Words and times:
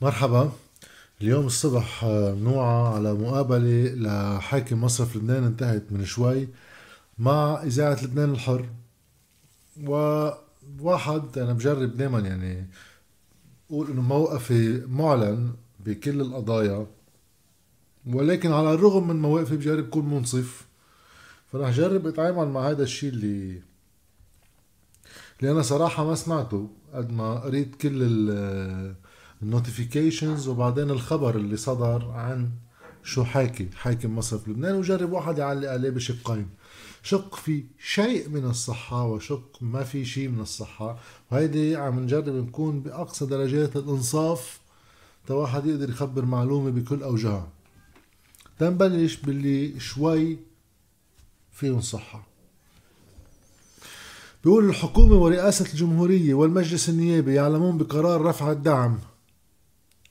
مرحبا. 0.00 0.52
اليوم 1.22 1.46
الصبح 1.46 2.04
نوعى 2.44 2.94
على 2.94 3.14
مقابلة 3.14 3.94
لحاكم 3.94 4.84
مصرف 4.84 5.16
لبنان 5.16 5.44
انتهت 5.44 5.82
من 5.90 6.04
شوي 6.04 6.48
مع 7.18 7.62
إذاعة 7.62 8.04
لبنان 8.04 8.30
الحر. 8.30 8.68
وواحد 9.84 11.38
أنا 11.38 11.52
بجرب 11.52 11.96
دايما 11.96 12.18
يعني 12.18 12.66
أقول 13.70 13.90
إنه 13.90 14.02
موقفي 14.02 14.86
معلن 14.86 15.52
بكل 15.80 16.20
القضايا 16.20 16.86
ولكن 18.06 18.52
على 18.52 18.74
الرغم 18.74 19.08
من 19.08 19.16
مواقفي 19.16 19.56
بجرب 19.56 19.88
كون 19.88 20.04
منصف. 20.10 20.66
فرح 21.52 21.70
جرب 21.70 22.06
أتعامل 22.06 22.48
مع 22.48 22.70
هذا 22.70 22.82
الشيء 22.82 23.10
اللي 23.10 23.62
اللي 25.40 25.52
أنا 25.52 25.62
صراحة 25.62 26.04
ما 26.04 26.14
سمعته 26.14 26.70
قد 26.94 27.12
ما 27.12 27.34
قريت 27.34 27.76
كل 27.76 28.02
النوتيفيكيشنز 29.42 30.48
وبعدين 30.48 30.90
الخبر 30.90 31.36
اللي 31.36 31.56
صدر 31.56 32.10
عن 32.10 32.50
شو 33.02 33.24
حاكي 33.24 33.68
حاكم 33.76 34.16
مصرف 34.16 34.48
لبنان 34.48 34.74
وجرب 34.74 35.12
واحد 35.12 35.38
يعلق 35.38 35.70
عليه 35.70 35.90
بشقين 35.90 36.48
شق 37.02 37.34
في 37.34 37.64
شيء 37.78 38.28
من 38.28 38.44
الصحة 38.44 39.06
وشق 39.06 39.58
ما 39.60 39.84
في 39.84 40.04
شيء 40.04 40.28
من 40.28 40.40
الصحة. 40.40 40.98
وهيدي 41.30 41.76
عم 41.76 42.00
نجرب 42.00 42.28
نكون 42.28 42.80
بأقصى 42.80 43.26
درجات 43.26 43.76
الإنصاف 43.76 44.60
تا 45.26 45.34
واحد 45.34 45.66
يقدر 45.66 45.90
يخبر 45.90 46.24
معلومة 46.24 46.70
بكل 46.70 47.02
أوجهها 47.02 47.48
تنبلش 48.58 49.16
باللي 49.16 49.80
شوي 49.80 50.38
فيهم 51.52 51.80
صحة. 51.80 52.26
بيقول 54.44 54.68
الحكومة 54.68 55.14
ورئاسة 55.14 55.72
الجمهورية 55.72 56.34
والمجلس 56.34 56.88
النيابي 56.88 57.34
يعلمون 57.34 57.78
بقرار 57.78 58.22
رفع 58.22 58.52
الدعم 58.52 58.98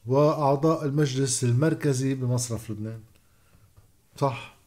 وأعضاء 0.08 0.86
المجلس 0.86 1.44
المركزي 1.44 2.14
بمصرف 2.14 2.72
لبنان. 2.72 3.00
صح. 4.18 4.58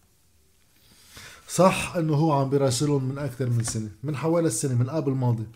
صح 1.48 1.97
أنه 1.97 2.14
هو 2.14 2.32
عم 2.32 2.50
بيراسلهم 2.50 3.05
من 3.05 3.19
أكثر 3.19 3.50
من 3.50 3.62
سنة 3.62 3.91
من 4.02 4.16
حوالي 4.16 4.47
السنة 4.47 4.74
من 4.74 4.91
قبل 4.91 5.12
الماضي. 5.12 5.47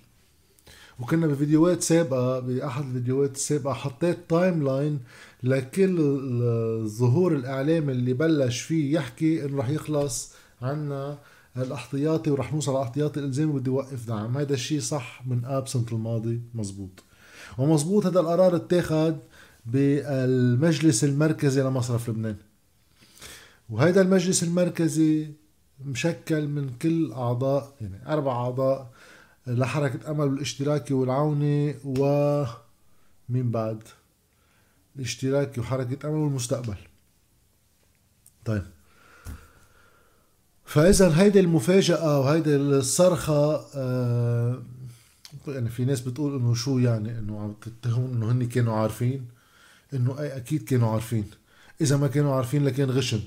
وكنا 1.01 1.27
بفيديوهات 1.27 1.83
سابقة 1.83 2.41
بأحد 2.41 2.85
الفيديوهات 2.85 3.35
السابقة 3.35 3.75
حطيت 3.75 4.19
timeline 4.29 5.01
لكل 5.43 5.97
الظهور 6.01 7.33
الإعلامي 7.33 7.93
اللي 7.93 8.13
بلش 8.13 8.61
فيه 8.61 8.95
يحكي 8.95 9.45
إنه 9.45 9.59
رح 9.59 9.69
يخلص 9.69 10.33
عنا 10.63 11.19
الأحتياطي 11.57 12.31
ورح 12.31 12.53
نوصل 12.53 12.73
على 12.73 12.81
الاحتياطي 12.81 13.21
الإلزامي 13.21 13.53
بدي 13.53 13.71
اوقف 13.71 14.07
دعم. 14.07 14.37
هذا 14.39 14.55
الشيء 14.55 14.81
صح 14.81 15.23
من 15.27 15.45
اب 15.45 15.69
سنة 15.69 15.87
الماضي 15.93 16.41
مزبوط. 16.55 17.03
ومزبوط 17.59 18.07
هذا 18.07 18.21
القرار 18.21 18.57
اتاخد 18.57 19.19
بالمجلس 19.67 21.05
المركزي 21.05 21.63
لمصرف 21.63 22.09
لبنان. 22.09 22.37
وهذا 23.69 24.01
المجلس 24.01 24.43
المركزي 24.43 25.31
مشكل 25.85 26.49
من 26.49 26.71
كل 26.83 27.13
أعضاء 27.13 27.77
يعني 27.81 28.13
أربع 28.13 28.33
أعضاء 28.33 28.93
لحركة 29.47 30.11
أمل 30.11 30.25
والاشتراكي 30.25 30.95
والعوني 30.95 31.75
و 31.85 32.45
مين 33.29 33.51
بعد؟ 33.51 33.83
الاشتراكي 34.97 35.61
وحركة 35.61 36.09
أمل 36.09 36.17
والمستقبل. 36.17 36.77
طيب. 38.45 38.63
فاذا 40.65 41.21
هيدي 41.21 41.41
المفاجأة 41.41 42.21
وهيدي 42.21 42.57
الصرخة 42.57 43.67
آه 43.75 44.63
يعني 45.49 45.71
في 45.71 45.85
ناس 45.85 46.01
بتقول 46.01 46.37
إنه 46.37 46.55
شو 46.55 46.79
يعني 46.79 47.19
إنه 47.19 47.41
عم 47.41 47.53
تتهم 47.53 48.13
إنه 48.13 48.33
هن 48.33 48.49
كانوا 48.49 48.75
عارفين. 48.75 49.34
إنه 49.95 50.21
أي 50.21 50.37
أكيد 50.37 50.65
كانوا 50.65 50.89
عارفين. 50.89 51.25
إذا 51.81 51.97
ما 51.97 52.07
كانوا 52.07 52.35
عارفين 52.35 52.65
لكان 52.65 52.91
غشم 52.91 53.21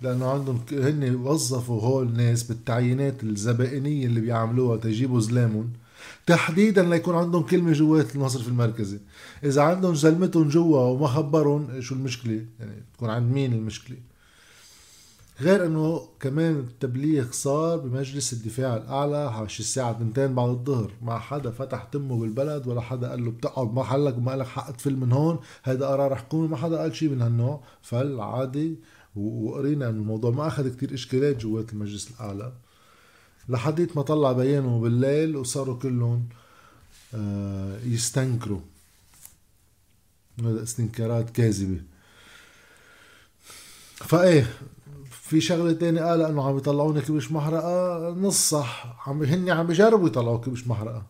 لأنه 0.00 0.26
عندهم 0.30 0.60
هن 0.72 1.14
وظفوا 1.14 1.82
هول 1.82 2.06
الناس 2.06 2.42
بالتعيينات 2.42 3.24
الزبائنية 3.24 4.06
اللي 4.06 4.20
بيعملوها 4.20 4.76
تجيبوا 4.76 5.20
زلامهم. 5.20 5.68
تحديدا 6.26 6.82
ليكون 6.82 7.14
عندهم 7.14 7.42
كلمة 7.42 7.72
جوات 7.72 8.14
المصرف 8.14 8.48
المركزي 8.48 8.98
إذا 9.44 9.62
عندهم 9.62 9.94
زلمتهم 9.94 10.48
جوا 10.48 10.78
وما 10.78 11.06
خبرهم 11.06 11.80
شو 11.80 11.94
المشكلة؟ 11.94 12.44
يعني 12.60 12.72
تكون 12.96 13.10
عند 13.10 13.32
مين 13.32 13.52
المشكلة؟ 13.52 13.96
غير 15.40 15.66
إنه 15.66 16.08
كمان 16.20 16.58
التبليغ 16.58 17.32
صار 17.32 17.78
بمجلس 17.78 18.32
الدفاع 18.32 18.76
الأعلى 18.76 19.48
شي 19.48 19.62
الساعة 19.62 19.90
2 19.90 20.34
بعد 20.34 20.48
الظهر 20.48 20.92
ما 21.02 21.18
حدا 21.18 21.50
فتح 21.50 21.82
تمه 21.82 22.20
بالبلد 22.20 22.66
ولا 22.66 22.80
حدا 22.80 23.10
قال 23.10 23.24
له 23.24 23.30
بتقعد 23.30 23.74
محلك 23.74 24.16
وما 24.16 24.36
لك 24.36 24.46
حق 24.46 24.70
تفل 24.70 24.96
من 24.96 25.12
هون 25.12 25.38
هيدا 25.64 25.86
قرار 25.86 26.14
حكومي 26.16 26.48
ما 26.48 26.56
حدا 26.56 26.78
قال 26.78 26.96
شيء 26.96 27.08
من 27.08 27.22
هالنوع. 27.22 27.64
فالعادي 27.82 28.78
وقرينا 29.16 29.88
إنه 29.88 29.98
الموضوع 29.98 30.30
ما 30.30 30.46
أخذ 30.46 30.76
كتير 30.76 30.94
إشكالات 30.94 31.36
جوات 31.36 31.72
المجلس 31.72 32.10
الأعلى. 32.10 32.52
لحديت 33.48 33.96
ما 33.96 34.02
طلع 34.02 34.32
بيانه 34.32 34.80
بالليل 34.80 35.36
وصاروا 35.36 35.78
كلهم 35.78 36.28
آه، 37.14 37.78
يستنكروا. 37.84 38.60
هذا 40.40 40.62
استنكارات 40.62 41.30
كاذبة. 41.30 41.80
فإيه 43.94 44.46
في 45.22 45.40
شغلة 45.40 45.72
تانية 45.72 46.02
قال 46.02 46.22
انه 46.22 46.48
عم 46.48 46.56
يطلعوني 46.56 47.00
كبش 47.00 47.32
محرقه 47.32 48.10
نص 48.10 48.48
صح. 48.50 48.96
عم 49.08 49.22
هن 49.22 49.50
عم 49.50 49.66
بيجربوا 49.66 50.06
يطلعوا 50.06 50.38
كبش 50.38 50.66
محرقه 50.66 51.06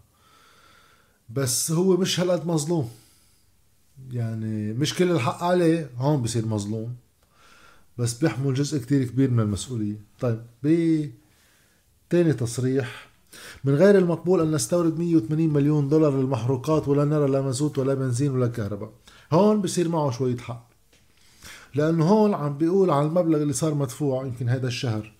بس 1.30 1.72
هو 1.72 1.96
مش 1.96 2.20
هالقد 2.20 2.46
مظلوم. 2.46 2.90
يعني 4.12 4.72
مش 4.72 4.94
كل 4.94 5.10
الحق 5.10 5.42
عليه 5.42 5.90
هون 5.96 6.22
بصير 6.22 6.46
مظلوم. 6.46 6.94
بس 7.98 8.14
بيحمل 8.14 8.54
جزء 8.54 8.78
كتير 8.78 9.04
كبير 9.04 9.30
من 9.30 9.40
المسؤولية. 9.40 9.96
طيب 10.20 10.42
ب 10.62 11.04
تاني 12.10 12.32
تصريح. 12.32 13.08
من 13.64 13.74
غير 13.74 13.98
المقبول 13.98 14.40
أن 14.40 14.50
نستورد 14.52 14.98
180 14.98 15.52
مليون 15.52 15.88
دولار 15.88 16.16
للمحروقات 16.16 16.88
ولا 16.88 17.04
نرى 17.04 17.30
لا 17.30 17.40
مازوت 17.42 17.78
ولا 17.78 17.94
بنزين 17.94 18.30
ولا 18.30 18.48
كهرباء. 18.48 18.92
هون 19.32 19.60
بصير 19.60 19.88
معه 19.88 20.10
شوية 20.10 20.36
حق. 20.36 20.73
لأنه 21.74 22.04
هون 22.04 22.34
عم 22.34 22.58
بيقول 22.58 22.90
على 22.90 23.06
المبلغ 23.06 23.42
اللي 23.42 23.52
صار 23.52 23.74
مدفوع 23.74 24.26
يمكن 24.26 24.48
هذا 24.48 24.66
الشهر. 24.66 25.12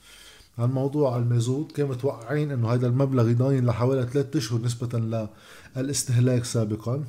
عن 0.59 0.71
موضوع 0.73 1.17
المازوت 1.17 1.73
كانوا 1.73 1.95
متوقعين 1.95 2.51
إنه 2.51 2.73
هذا 2.73 2.87
المبلغ 2.87 3.29
يضاين 3.29 3.67
لحوالي 3.67 4.07
ثلاثة 4.07 4.39
أشهر 4.39 4.61
نسبة 4.61 5.27
للاستهلاك 5.77 6.45
سابقا 6.45 7.05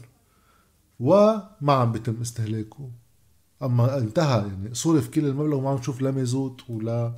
وما 0.99 1.73
عم 1.73 1.91
بيتم 1.91 2.21
استهلاكه. 2.21 2.89
أما 3.63 3.97
انتهى 3.97 4.37
يعني 4.47 4.73
صرف 4.73 5.09
كل 5.09 5.25
المبلغ 5.25 5.57
وما 5.57 5.69
عم 5.69 5.77
نشوف 5.77 6.01
لا 6.01 6.11
مازوت 6.11 6.69
ولا 6.69 7.13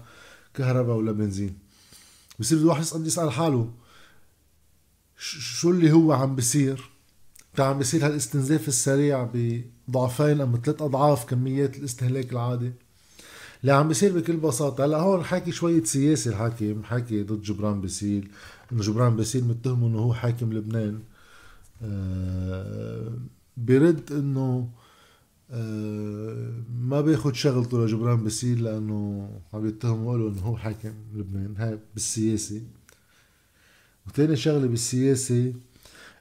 كهرباء 0.54 0.96
ولا 0.96 1.12
بنزين. 1.12 1.58
بصير 2.40 2.58
الواحد 2.58 2.86
يسأل 2.96 3.32
حاله 3.32 3.72
شو 5.18 5.70
اللي 5.70 5.92
هو 5.92 6.14
عم 6.14 6.36
بيصير؟ 6.36 6.90
عم 7.64 7.78
بيصير 7.78 8.06
هالاستنزاف 8.06 8.68
السريع 8.68 9.30
بضعفين 9.88 10.42
أم 10.42 10.62
ثلاث 10.66 10.82
أضعاف 10.82 11.26
كميات 11.26 11.78
الاستهلاك 11.78 12.32
العادي. 12.32 12.72
اللي 13.62 13.72
عم 13.72 13.88
بيصير 13.88 14.18
بكل 14.20 14.38
بساطة. 14.38 14.86
هلا 14.86 14.98
هون 14.98 15.24
حاكي 15.24 15.52
شوية 15.52 15.84
سياسة 15.84 16.32
الحاكم 16.32 16.84
حاكي 16.84 17.24
ضد 17.24 17.42
جبران 17.42 17.82
باسيل 17.82 18.30
إنه 18.72 18.82
جبران 18.82 19.16
باسيل 19.16 19.44
متهمه 19.44 19.88
إنه 19.88 20.00
هو 20.00 20.14
حاكم 20.14 20.54
لبنان. 20.54 21.00
آه 21.82 23.14
برد 23.58 24.12
إنه 24.12 24.70
آه 25.52 26.54
ما 26.82 27.02
بياخد 27.02 27.36
شغلته 27.36 27.86
لجبران 27.86 28.24
باسيل 28.24 28.64
لأنه 28.64 29.30
عم 29.54 29.68
يتهموا 29.68 30.18
له 30.18 30.30
إنه 30.30 30.42
هو 30.42 30.58
حاكم 30.58 30.94
لبنان. 31.16 31.56
هاي 31.58 31.80
بالسياسة. 31.94 32.62
وتاني 34.08 34.36
شغلة 34.36 34.68
بالسياسة 34.68 35.54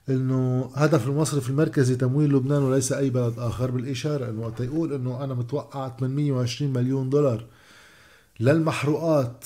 إنه 0.09 0.71
هدف 0.75 1.06
المصرف 1.06 1.50
المركزي 1.50 1.97
تمويل 1.97 2.33
لبنان 2.33 2.62
وليس 2.62 2.93
أي 2.93 3.11
بلد 3.11 3.39
آخر 3.39 3.71
بالإشارة 3.71 4.31
إنه 4.31 4.41
وقت 4.41 4.61
يقول 4.61 4.93
إنه 4.93 5.25
أنا 5.25 5.35
متوقع 5.35 5.88
820 5.88 6.73
مليون 6.73 7.11
دولار 7.11 7.47
للمحروقات 8.41 9.44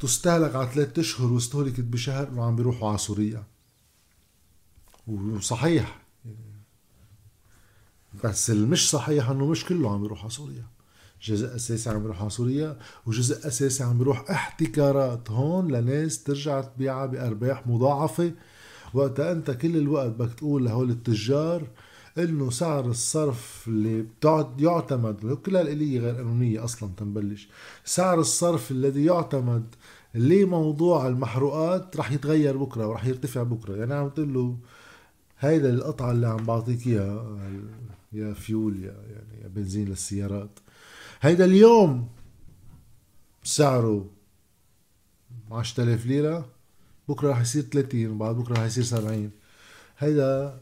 تستهلك 0.00 0.54
على 0.54 0.68
ثلاثة 0.74 1.00
أشهر 1.00 1.32
واستهلكت 1.32 1.80
بشهر 1.80 2.28
إنه 2.28 2.44
عم 2.44 2.56
بيروحوا 2.56 2.88
على 2.88 2.98
سوريا. 2.98 3.44
وصحيح. 5.06 6.00
بس 8.24 8.50
المش 8.50 8.90
صحيح 8.90 9.30
إنه 9.30 9.46
مش 9.46 9.64
كله 9.64 9.94
عم 9.94 10.02
بيروح 10.02 10.20
على 10.20 10.30
سوريا. 10.30 10.64
جزء 11.22 11.56
أساسي 11.56 11.90
عم 11.90 12.02
بيروح 12.02 12.20
على 12.20 12.30
سوريا 12.30 12.78
وجزء 13.06 13.46
أساسي 13.46 13.84
عم 13.84 13.98
بيروح 13.98 14.30
احتكارات 14.30 15.30
هون 15.30 15.72
لناس 15.72 16.22
ترجع 16.22 16.60
تبيعها 16.60 17.06
بأرباح 17.06 17.66
مضاعفة. 17.66 18.32
وقتها 18.94 19.32
انت 19.32 19.50
كل 19.50 19.76
الوقت 19.76 20.10
بدك 20.10 20.34
تقول 20.34 20.64
لهول 20.64 20.90
التجار 20.90 21.66
انه 22.18 22.50
سعر 22.50 22.86
الصرف 22.86 23.64
اللي 23.68 24.02
بتعد 24.02 24.60
يعتمد 24.60 25.32
كل 25.34 25.56
هالقلية 25.56 26.00
غير 26.00 26.14
قانونية 26.14 26.64
أصلا 26.64 26.90
تنبلش. 26.96 27.48
سعر 27.84 28.20
الصرف 28.20 28.70
الذي 28.70 29.04
يعتمد 29.04 29.74
لموضوع 30.14 31.06
المحروقات 31.08 31.96
رح 31.96 32.12
يتغير 32.12 32.56
بكرة 32.56 32.86
ورح 32.88 33.04
يرتفع 33.04 33.42
بكرة. 33.42 33.76
يعني 33.76 33.94
عم 33.94 34.08
تقول 34.08 34.34
له 34.34 34.56
هيدا 35.38 35.70
القطعة 35.70 36.10
اللي 36.10 36.26
عم 36.26 36.46
بعطيك 36.46 36.86
إياها 36.86 37.38
يا 38.12 38.32
فيول 38.32 38.84
يا 38.84 38.92
يعني 39.10 39.42
يا 39.42 39.48
بنزين 39.48 39.88
للسيارات. 39.88 40.58
هيدا 41.20 41.44
اليوم 41.44 42.08
سعره 43.42 44.06
10000 45.50 46.06
ليرة 46.06 46.59
بكرة 47.10 47.30
رح 47.30 47.40
يصير 47.40 47.62
30 47.62 48.06
وبعد 48.06 48.34
بكرة 48.36 48.54
رح 48.54 48.64
يصير 48.64 48.84
70 48.84 49.30
هيدا 49.98 50.60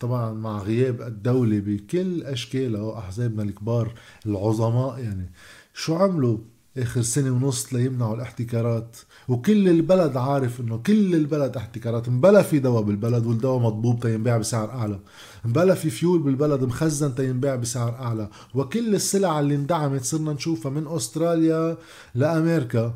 طبعا 0.00 0.32
مع 0.32 0.58
غياب 0.62 1.02
الدولة 1.02 1.58
بكل 1.58 2.22
أشكالها 2.22 2.80
وأحزابنا 2.80 3.42
الكبار 3.42 3.94
العظماء 4.26 4.98
يعني. 4.98 5.30
شو 5.74 5.96
عملوا 5.96 6.38
آخر 6.78 7.02
سنة 7.02 7.30
ونص 7.30 7.74
ليمنعوا 7.74 8.14
الاحتكارات؟ 8.14 8.96
وكل 9.28 9.68
البلد 9.68 10.16
عارف 10.16 10.60
إنه 10.60 10.76
كل 10.76 11.14
البلد 11.14 11.56
احتكارات. 11.56 12.08
مبلا 12.08 12.42
في 12.42 12.58
دواء 12.58 12.82
بالبلد 12.82 13.26
والدواء 13.26 13.58
مضبوب 13.58 14.00
تينباع 14.00 14.38
بسعر 14.38 14.70
أعلى. 14.70 15.00
مبلا 15.44 15.74
في 15.74 15.90
فيول 15.90 16.22
بالبلد 16.22 16.64
مخزن 16.64 17.14
تينباع 17.14 17.56
بسعر 17.56 17.94
أعلى. 17.94 18.30
وكل 18.54 18.94
السلع 18.94 19.40
اللي 19.40 19.54
اندعمت 19.54 20.04
صرنا 20.04 20.32
نشوفها 20.32 20.70
من 20.70 20.86
أستراليا 20.86 21.76
لأمريكا. 22.14 22.94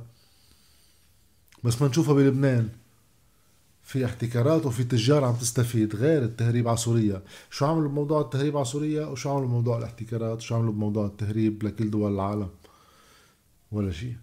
بس 1.64 1.82
ما 1.82 1.88
نشوفها 1.88 2.14
بلبنان. 2.14 2.68
في 3.82 4.04
احتكارات 4.04 4.66
وفي 4.66 4.84
تجار 4.84 5.24
عم 5.24 5.34
تستفيد 5.34 5.96
غير 5.96 6.22
التهريب 6.22 6.68
على 6.68 6.76
سوريا 6.76 7.22
شو 7.50 7.66
عملوا 7.66 7.88
بموضوع 7.88 8.20
التهريب 8.20 8.56
على 8.56 8.64
سوريا 8.64 9.06
وشو 9.06 9.30
عملوا 9.30 9.48
بموضوع 9.48 9.78
الاحتكارات؟ 9.78 10.38
وشو 10.38 10.54
عملوا 10.54 10.72
بموضوع 10.72 11.06
التهريب 11.06 11.62
لكل 11.64 11.90
دول 11.90 12.14
العالم؟ 12.14 12.48
ولا 13.72 13.92
شيء. 13.92 14.14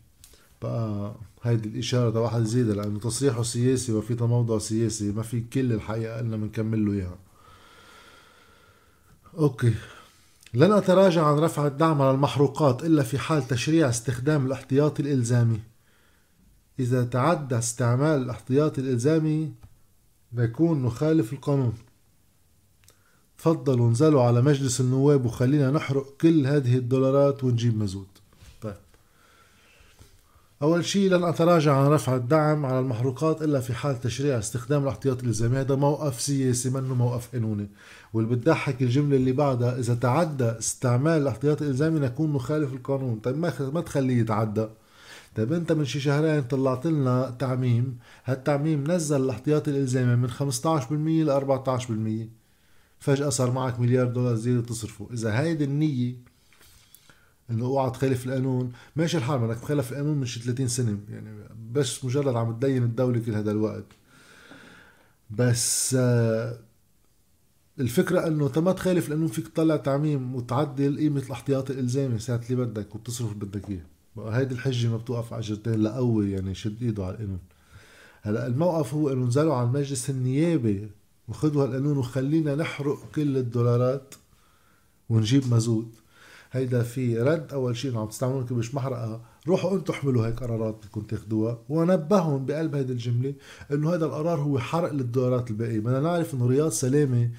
بقى 0.62 1.16
هيدي 1.44 1.70
الإشارة 1.70 2.22
واحد 2.22 2.44
زيادة 2.44 2.74
لأنه 2.76 3.00
تصريحه 3.00 3.44
سياسي 3.44 3.92
وفي 3.92 4.16
تموضع 4.16 4.58
سياسي 4.58 5.12
ما 5.12 5.24
في 5.24 5.42
كل 5.54 5.74
الحقيقة 5.74 6.20
إلنا 6.20 6.38
بنكمل 6.38 6.86
له 6.86 6.94
إياها. 6.94 7.18
أوكي. 9.38 9.74
لن 10.54 10.72
أتراجع 10.72 11.26
عن 11.26 11.40
رفع 11.40 11.68
الدعم 11.68 12.02
على 12.02 12.12
المحروقات 12.12 12.84
إلا 12.84 13.04
في 13.04 13.18
حال 13.18 13.48
تشريع 13.48 13.90
استخدام 13.90 14.46
الاحتياطي 14.46 15.04
الإلزامي. 15.04 15.60
إذا 16.80 17.04
تعدى 17.04 17.58
استعمال 17.58 18.22
الاحتياطي 18.22 18.82
الإلزامي 18.82 19.52
بيكون 20.32 20.84
نخالف 20.84 21.34
القانون. 21.34 21.74
تفضلوا 23.38 23.90
انزلوا 23.90 24.24
على 24.24 24.42
مجلس 24.42 24.82
النواب 24.82 25.26
وخلينا 25.26 25.72
نحرق 25.72 26.18
كل 26.22 26.48
هذه 26.48 26.78
الدولارات 26.78 27.44
ونجيب 27.44 27.78
مزود. 27.78 28.08
أول 30.62 30.86
شيء 30.86 31.10
لن 31.10 31.24
أتراجع 31.24 31.78
عن 31.78 31.88
رفع 31.88 32.16
الدعم 32.16 32.66
على 32.66 32.80
المحروقات 32.80 33.42
إلا 33.42 33.60
في 33.60 33.74
حال 33.74 34.02
تشريع 34.02 34.40
استخدام 34.40 34.84
الاحتياطي 34.84 35.24
الإلزامي. 35.24 35.58
هذا 35.58 35.76
موقف 35.76 36.22
سياسي 36.22 36.70
منه 36.70 36.96
موقف 36.96 37.32
قانوني 37.34 37.70
واللي 38.14 38.36
بتضحك 38.36 38.82
الجملة 38.82 39.16
اللي 39.16 39.32
بعدها 39.32 39.80
إذا 39.80 39.96
تعدى 39.96 40.50
استعمال 40.50 41.22
الاحتياطي 41.22 41.64
الإلزامي 41.64 42.00
نكون 42.00 42.34
نخالف 42.34 42.74
القانون. 42.74 43.20
طيب 43.20 43.38
ما 43.74 43.82
تخليه 43.82 44.18
يتعدى؟ 44.22 44.68
طيب 45.38 45.54
انت 45.54 45.72
من 45.72 45.86
شي 45.86 46.00
شهرين 46.00 46.44
طلعت 46.44 46.88
لنا 46.88 47.36
تعميم 47.40 48.00
هالتعميم 48.26 48.92
نزل 48.92 49.22
الاحتياطي 49.22 49.72
الإلزامي 49.72 50.16
من 50.16 50.30
15% 50.30 50.92
ل 50.92 51.30
14% 52.30 52.30
فجأة 53.00 53.30
صار 53.30 53.52
معك 53.52 53.80
مليار 53.80 54.08
دولار 54.08 54.36
زيادة 54.36 54.62
تصرفه. 54.62 55.08
إذا 55.14 55.40
هيدي 55.40 55.64
النية 55.64 56.16
إنه 57.50 57.66
أوعى 57.66 57.92
تخالف 57.92 58.26
القانون 58.26 58.72
ماشي 58.96 59.18
الحال 59.18 59.40
بدك 59.40 59.60
تخالف 59.60 59.92
القانون 59.92 60.18
من 60.18 60.26
شي 60.26 60.40
30 60.40 60.68
سنة 60.68 61.00
يعني 61.10 61.30
بس 61.72 62.06
مجرد 62.06 62.36
عم 62.36 62.60
تدين 62.60 62.84
الدولة 62.84 63.20
كل 63.20 63.36
هذا 63.36 63.52
الوقت. 63.52 63.86
بس 65.30 65.96
آه، 66.00 66.60
الفكرة 67.80 68.28
إنه 68.28 68.50
تما 68.50 68.72
تخالف 68.72 69.08
القانون 69.08 69.28
فيك 69.28 69.48
تطلع 69.48 69.76
تعميم 69.78 70.36
وتعدل 70.36 70.98
قيمة 70.98 71.22
الاحتياطي 71.22 71.74
الإلزامي 71.74 72.20
ساعة 72.20 72.42
اللي 72.50 72.66
بدك 72.66 72.96
وبتصرف 72.96 73.32
اللي 73.32 73.46
بدك 73.46 73.70
إياه. 73.70 73.97
هيدي 74.20 74.54
الحجة 74.54 74.88
ما 74.88 74.98
بتوقف 74.98 75.34
عجرتين 75.34 75.84
لقوي 75.84 76.32
يعني 76.32 76.56
شد 76.56 76.84
ايده 76.84 77.06
على 77.06 77.14
القانون. 77.14 77.40
هلأ 78.22 78.48
الموقف 78.48 78.94
هو 78.94 79.10
إنه 79.10 79.26
نزلوا 79.26 79.56
على 79.56 79.68
المجلس 79.68 80.10
النيابي 80.10 80.90
وخذوا 81.28 81.64
هالقانون 81.64 81.98
وخلينا 81.98 82.56
نحرق 82.56 82.98
كل 83.16 83.38
الدولارات 83.38 84.16
ونجيب 85.10 85.54
مزود. 85.54 85.92
هيدا 86.52 86.84
في 86.84 87.20
رد 87.20 87.54
أول 87.54 87.78
شيء 87.78 87.92
إنه 87.92 88.02
عم 88.02 88.08
تستعملون 88.08 88.46
كبش 88.46 88.76
محرقة 88.76 89.22
روحوا 89.48 89.76
أنتم 89.76 89.94
احملوا 89.94 90.28
هيك 90.28 90.40
قرارات 90.40 90.76
بدكم 90.76 91.02
تاخذوها 91.02 91.60
ونبههم 91.70 92.46
بقلب 92.46 92.76
هيدي 92.76 92.94
الجملة 92.94 93.34
إنه 93.72 93.94
هذا 93.94 94.06
القرار 94.06 94.40
هو 94.40 94.60
حرق 94.60 94.94
للدولارات 94.94 95.50
الباقية. 95.52 95.80
بدنا 95.80 96.00
نعرف 96.00 96.34
إنه 96.34 96.48
رياض 96.48 96.72
سلامة 96.72 97.30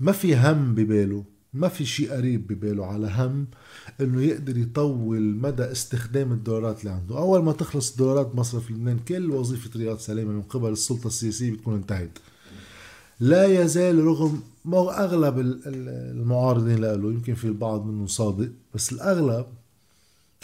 ما 0.00 0.12
في 0.12 0.36
هم 0.36 0.74
بباله. 0.74 1.24
ما 1.54 1.68
في 1.68 1.84
شيء 1.84 2.12
قريب 2.12 2.46
بباله 2.46 2.86
على 2.86 3.10
هم 3.10 3.46
إنه 4.00 4.22
يقدر 4.22 4.58
يطول 4.58 5.20
مدى 5.20 5.62
استخدام 5.62 6.32
الدولارات 6.32 6.80
اللي 6.80 6.90
عنده. 6.90 7.18
أول 7.18 7.42
ما 7.42 7.52
تخلص 7.52 7.90
الدولارات 7.90 8.34
مصرف 8.34 8.70
لبنان 8.70 8.98
كل 8.98 9.30
وظيفة 9.30 9.70
رياض 9.76 9.98
سلامه 9.98 10.32
من 10.32 10.42
قبل 10.42 10.68
السلطة 10.68 11.06
السياسية 11.06 11.52
بتكون 11.52 11.74
انتهت. 11.74 12.18
لا 13.20 13.44
يزال 13.44 14.04
رغم 14.04 14.42
أغلب 14.74 15.38
المعارضين 15.66 16.76
له 16.76 17.12
يمكن 17.12 17.34
في 17.34 17.44
البعض 17.44 17.86
منهم 17.86 18.06
صادق 18.06 18.50
بس 18.74 18.92
الأغلب 18.92 19.46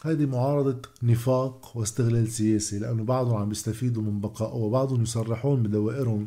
هذه 0.05 0.27
معارضة 0.27 0.89
نفاق 1.03 1.77
واستغلال 1.77 2.29
سياسي 2.29 2.79
لأنه 2.79 3.05
بعضهم 3.05 3.37
عم 3.37 3.49
بيستفيدوا 3.49 4.03
من 4.03 4.21
بقائه 4.21 4.55
وبعضهم 4.55 5.03
يصرحون 5.03 5.63
بدوائرهم 5.63 6.27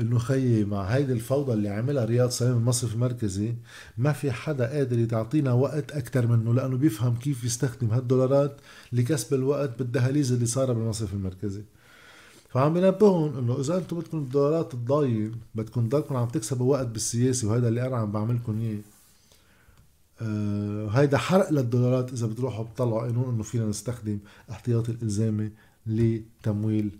إنه 0.00 0.18
خيي 0.18 0.64
مع 0.64 0.82
هيدي 0.82 1.12
الفوضى 1.12 1.52
اللي 1.52 1.68
عملها 1.68 2.04
رياض 2.04 2.30
سلام 2.30 2.56
المصرف 2.56 2.94
المركزي 2.94 3.54
ما 3.98 4.12
في 4.12 4.32
حدا 4.32 4.66
قادر 4.70 5.04
تعطينا 5.04 5.52
وقت 5.52 5.92
أكثر 5.92 6.26
منه 6.26 6.54
لأنه 6.54 6.76
بيفهم 6.76 7.16
كيف 7.16 7.44
يستخدم 7.44 7.90
هالدولارات 7.90 8.56
لكسب 8.92 9.34
الوقت 9.34 9.78
بالدهاليز 9.78 10.32
اللي 10.32 10.46
صار 10.46 10.72
بالمصرف 10.72 11.12
المركزي. 11.14 11.62
فعم 12.48 12.74
بنبههم 12.74 13.38
إنه 13.38 13.60
إذا 13.60 13.76
أنتم 13.76 13.98
بدكم 13.98 14.18
الدولارات 14.18 14.72
تضاين 14.72 15.32
بدكم 15.54 15.88
تضلكم 15.88 16.16
عم 16.16 16.28
تكسبوا 16.28 16.72
وقت 16.72 16.86
بالسياسة 16.86 17.48
وهذا 17.48 17.68
اللي 17.68 17.86
أنا 17.86 17.96
عم 17.96 18.12
بعملكم 18.12 18.60
إياه. 18.60 18.78
آه 20.22 20.88
هيدا 20.88 21.18
حرق 21.18 21.50
للدولارات 21.52 22.12
إذا 22.12 22.26
بتروحوا 22.26 22.64
بتطلعوا 22.64 23.00
قانون 23.02 23.34
إنه 23.34 23.42
فينا 23.42 23.66
نستخدم 23.66 24.18
احتياطي 24.50 24.92
الإلزامي 24.92 25.50
لتمويل 25.86 26.90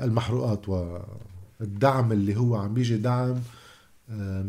المحروقات 0.00 0.68
والدعم 0.68 2.12
اللي 2.12 2.36
هو 2.36 2.56
عم 2.56 2.74
بيجي 2.74 2.96
دعم 2.96 3.36
آه، 4.10 4.42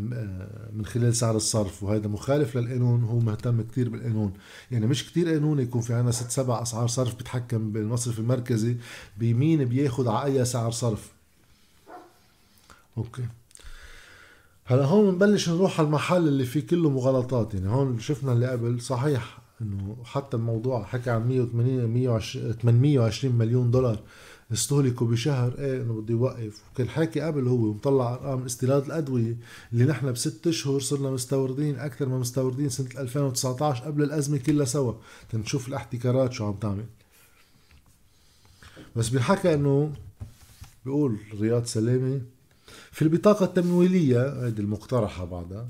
من 0.72 0.86
خلال 0.86 1.16
سعر 1.16 1.36
الصرف. 1.36 1.82
وهذا 1.82 2.08
مخالف 2.08 2.56
للقانون 2.56 3.04
هو 3.04 3.18
مهتم 3.18 3.62
كتير 3.62 3.88
بالقانون. 3.88 4.32
يعني 4.70 4.86
مش 4.86 5.06
كتير 5.10 5.28
قانون 5.28 5.58
يكون 5.58 5.80
في 5.80 5.94
عنا 5.94 6.10
ست 6.10 6.30
سبع 6.30 6.62
أسعار 6.62 6.86
صرف 6.88 7.14
بتحكم 7.14 7.72
بالمصرف 7.72 8.18
المركزي 8.18 8.76
بمين 9.18 9.64
بياخد 9.64 10.08
على 10.08 10.24
أي 10.38 10.44
سعر 10.44 10.70
صرف. 10.70 11.12
أوكي. 12.98 13.24
هلا 14.64 14.84
هون 14.84 15.10
بنبلش 15.10 15.48
نروح 15.48 15.80
على 15.80 15.86
المحل 15.86 16.28
اللي 16.28 16.44
فيه 16.44 16.66
كله 16.66 16.90
مغالطات. 16.90 17.54
يعني 17.54 17.68
هون 17.68 18.00
شفنا 18.00 18.32
اللي 18.32 18.46
قبل 18.48 18.80
صحيح 18.80 19.38
إنه 19.62 19.96
حتى 20.04 20.36
الموضوع 20.36 20.84
حكى 20.84 21.10
عن 21.10 21.28
180 21.28 21.86
120 21.86 22.52
820 22.52 23.34
مليون 23.34 23.70
دولار 23.70 24.00
استهلكوا 24.52 25.06
بشهر 25.06 25.58
إيه 25.58 25.82
إنه 25.82 26.00
بده 26.00 26.14
يوقف. 26.14 26.62
وكل 26.72 26.88
حاكي 26.88 27.20
قبل 27.20 27.48
هو 27.48 27.72
مطلع 27.72 28.14
أرقام 28.14 28.44
استيراد 28.44 28.84
الأدوية 28.84 29.36
اللي 29.72 29.84
نحن 29.84 30.12
بست 30.12 30.46
أشهر 30.46 30.80
صرنا 30.80 31.10
مستوردين 31.10 31.78
أكثر 31.78 32.08
ما 32.08 32.18
مستوردين 32.18 32.68
سنة 32.68 32.88
2019 32.98 33.84
قبل 33.84 34.02
الأزمة 34.02 34.38
كلها 34.38 34.64
سوا. 34.64 34.92
تنشوف 35.30 35.68
الاحتكارات 35.68 36.32
شو 36.32 36.46
عم 36.46 36.54
تعمل. 36.54 36.84
بس 38.96 39.08
بينحكى 39.08 39.54
إنه 39.54 39.92
بيقول 40.84 41.18
رياض 41.40 41.64
سلامه 41.64 42.20
في 42.92 43.02
البطاقة 43.02 43.44
التمويلية 43.44 44.46
هذه 44.46 44.58
المقترحة 44.58 45.24
بعدها 45.24 45.68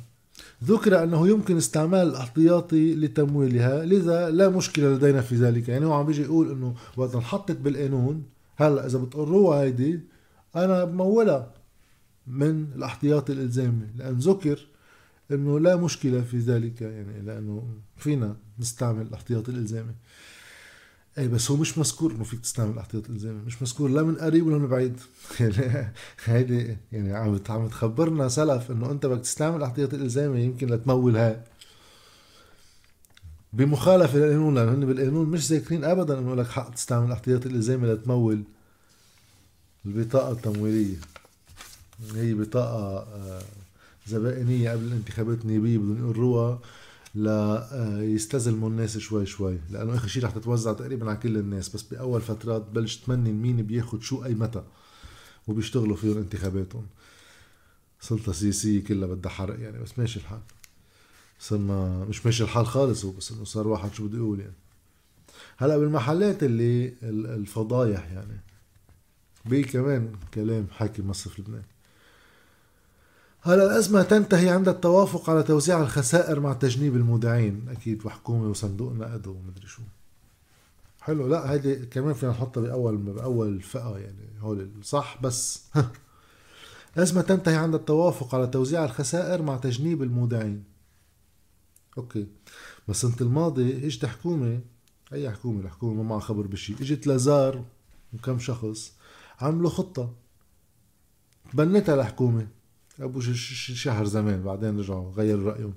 ذكر 0.65 1.03
أنه 1.03 1.29
يمكن 1.29 1.57
استعمال 1.57 2.09
الاحتياطي 2.09 2.95
لتمويلها 2.95 3.85
لذا 3.85 4.31
لا 4.31 4.49
مشكلة 4.49 4.89
لدينا 4.95 5.21
في 5.21 5.35
ذلك. 5.35 5.69
يعني 5.69 5.87
هو 5.87 5.93
عم 5.93 6.07
بيجي 6.07 6.23
يقول 6.23 6.51
أنه 6.51 6.75
وقت 6.97 7.15
انحطت 7.15 7.57
بالقانون 7.57 8.25
هلأ 8.57 8.87
إذا 8.87 8.99
بتقروها 8.99 9.63
هيدي 9.63 10.01
أنا 10.57 10.85
بمولها 10.85 11.53
من 12.27 12.67
الاحتياطي 12.77 13.33
الإلزامي 13.33 13.87
لأن 13.97 14.15
ذكر 14.15 14.67
إنه 15.31 15.61
لا 15.61 15.77
مشكلة 15.77 16.21
في 16.21 16.39
ذلك 16.39 16.81
يعني 16.81 17.23
لأنه 17.23 17.69
فينا 17.97 18.37
نستعمل 18.59 19.07
الاحتياطي 19.07 19.51
الإلزامي. 19.51 19.95
اي 21.19 21.29
بس 21.29 21.51
هو 21.51 21.57
مش 21.57 21.79
مذكور 21.79 22.13
إنه 22.13 22.25
فيك 22.25 22.41
تستعمل 22.41 22.73
الاحتياطي 22.73 23.09
الالزامي 23.09 23.41
مش 23.47 23.63
مذكور 23.63 23.91
لا 23.91 24.03
من 24.03 24.17
قريب 24.17 24.47
ولا 24.47 24.59
من 24.59 24.67
بعيد. 24.67 25.01
هيدي 26.25 26.77
يعني 26.93 27.17
عم 27.17 27.41
عم 27.49 27.69
تخبرنا 27.69 28.29
سلف 28.29 28.71
إنه 28.71 28.91
أنت 28.91 29.07
بدك 29.07 29.23
تستعمل 29.23 29.57
الاحتياطي 29.57 29.97
الالزامي 29.97 30.41
يمكن 30.41 30.67
لتمول 30.67 31.17
هاي. 31.17 31.41
بمخالفة 33.53 34.19
للقانون 34.19 34.55
لأنه 34.55 34.75
هن 34.75 34.87
بالقانون 34.87 35.27
مش 35.29 35.47
ذاكرين 35.47 35.85
ابدا 35.85 36.19
إنه 36.19 36.35
لك 36.35 36.47
حق 36.47 36.75
تستعمل 36.75 37.07
الاحتياطي 37.07 37.49
الالزامي 37.49 37.89
لتمول 37.89 38.43
البطاقة 39.87 40.33
التمويلية. 40.33 40.97
هي 42.15 42.35
بطاقة 42.35 42.99
آه، 42.99 43.43
زبائنية 44.07 44.71
قبل 44.71 44.85
الانتخابات 44.85 45.39
النيابية 45.43 45.79
بدهم 45.79 46.11
يقروها 46.11 46.59
ليستزلموا 47.17 48.69
الناس 48.69 48.99
شوي 48.99 49.27
شوي 49.27 49.59
لأنه 49.71 49.95
اخر 49.95 50.09
شيء 50.09 50.25
رح 50.25 50.31
تتوزع 50.31 50.73
تقريبا 50.73 51.09
على 51.11 51.19
كل 51.19 51.37
الناس 51.37 51.69
بس 51.69 51.83
بأول 51.83 52.21
فترات 52.21 52.63
بلش 52.63 52.97
تمنن 52.97 53.33
مين 53.43 53.63
بياخد 53.63 54.03
شو 54.03 54.25
أي 54.25 54.35
متى 54.35 54.63
وبيشتغلوا 55.49 55.97
فيهم 55.97 56.19
انتخاباتهم. 56.19 56.87
سلطة 58.01 58.33
سياسية 58.33 58.85
كلها 58.85 59.09
بدها 59.09 59.33
حرق 59.33 59.61
يعني 59.61 59.79
بس 59.79 59.99
ماشي 59.99 60.21
الحال. 60.21 60.41
صرنا 61.41 62.05
مش 62.05 62.27
ماشي 62.27 62.43
الحال 62.43 62.67
خالص 62.67 63.05
هو 63.05 63.11
بس 63.11 63.33
إنه 63.33 63.45
صار 63.45 63.69
واحد 63.69 63.95
شو 63.95 64.07
بده 64.07 64.19
يقول 64.19 64.41
يعني. 64.41 64.53
هلأ 65.57 65.79
بالمحلات 65.79 66.43
اللي 66.43 66.95
الفضايح 67.35 68.13
يعني. 68.13 68.41
بي 69.45 69.63
كمان 69.63 70.13
كلام 70.35 70.67
حاكي 70.71 71.03
مصرف 71.03 71.41
لبنان. 71.41 71.63
هلا 73.47 73.65
الأزمة 73.65 74.03
تنتهي 74.03 74.49
عند 74.49 74.69
التوافق 74.69 75.31
على 75.31 75.43
توزيع 75.43 75.83
الخسائر 75.83 76.41
مع 76.41 76.53
تجنيب 76.53 76.97
المودعين. 76.97 77.69
أكيد 77.69 78.07
وحكومة 78.07 78.51
وصندوق 78.51 78.93
نقد 78.93 79.27
ومدري 79.27 79.67
شو. 79.67 79.83
حلو. 81.01 81.27
لا 81.29 81.53
هيدي 81.53 81.77
كمان 81.77 82.15
فينا 82.15 82.33
نحطها 82.33 82.61
بأول 82.61 82.97
بأول 82.97 83.63
فئة 83.63 83.99
يعني. 83.99 84.41
هول 84.41 84.71
صح 84.83 85.19
بس. 85.23 85.63
الأزمة 86.97 87.23
تنتهي 87.23 87.57
عند 87.57 87.75
التوافق 87.75 88.35
على 88.35 88.47
توزيع 88.47 88.85
الخسائر 88.85 89.43
مع 89.43 89.57
تجنيب 89.57 90.03
المودعين. 90.03 90.65
أوكي. 91.99 92.27
بس 92.89 93.05
السنة 93.05 93.17
الماضي 93.21 93.87
إجت 93.87 94.07
حكومة 94.07 94.61
أي 95.13 95.31
حكومة؟ 95.31 95.61
الحكومة 95.61 96.03
ما 96.03 96.09
معها 96.09 96.21
خبر 96.21 96.47
بشي. 96.47 96.73
إجت 96.73 97.07
لازار 97.07 97.65
وكم 98.15 98.39
شخص 98.39 98.93
عملوا 99.41 99.71
خطة. 99.71 100.15
بنتها 101.55 101.95
الحكومة. 101.95 102.56
أبو 103.01 103.21
شهر 103.21 104.05
زمان 104.05 104.43
بعدين 104.43 104.79
رجعوا 104.79 105.13
غيروا 105.13 105.53
رأيهم. 105.53 105.75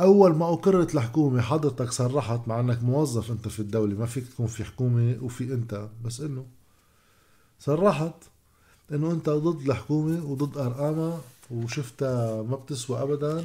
أول 0.00 0.34
ما 0.36 0.52
اقرت 0.52 0.94
الحكومة 0.94 1.40
حضرتك 1.40 1.92
صرحت 1.92 2.48
مع 2.48 2.60
إنك 2.60 2.82
موظف 2.82 3.30
أنت 3.30 3.48
في 3.48 3.60
الدولة 3.60 3.94
ما 3.94 4.06
فيك 4.06 4.28
تكون 4.28 4.46
في 4.46 4.64
حكومة 4.64 5.16
وفي 5.22 5.44
أنت 5.54 5.88
بس 6.04 6.20
إنه 6.20 6.46
صرحت 7.58 8.14
إنه 8.92 9.10
أنت 9.10 9.30
ضد 9.30 9.68
الحكومة 9.68 10.24
وضد 10.24 10.58
أرقامها 10.58 11.20
وشفتها 11.50 12.42
ما 12.42 12.56
بتسوى 12.56 13.02
ابدا. 13.02 13.44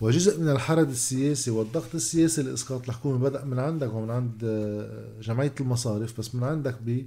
وجزء 0.00 0.40
من 0.40 0.48
الحرد 0.48 0.90
السياسي 0.90 1.50
والضغط 1.50 1.94
السياسي 1.94 2.42
لإسقاط 2.42 2.88
الحكومة 2.88 3.18
بدأ 3.18 3.44
من 3.44 3.58
عندك 3.58 3.92
ومن 3.94 4.10
عند 4.10 4.38
جمعية 5.22 5.54
المصارف 5.60 6.18
بس 6.18 6.34
من 6.34 6.44
عندك 6.44 6.76
ب 6.82 7.06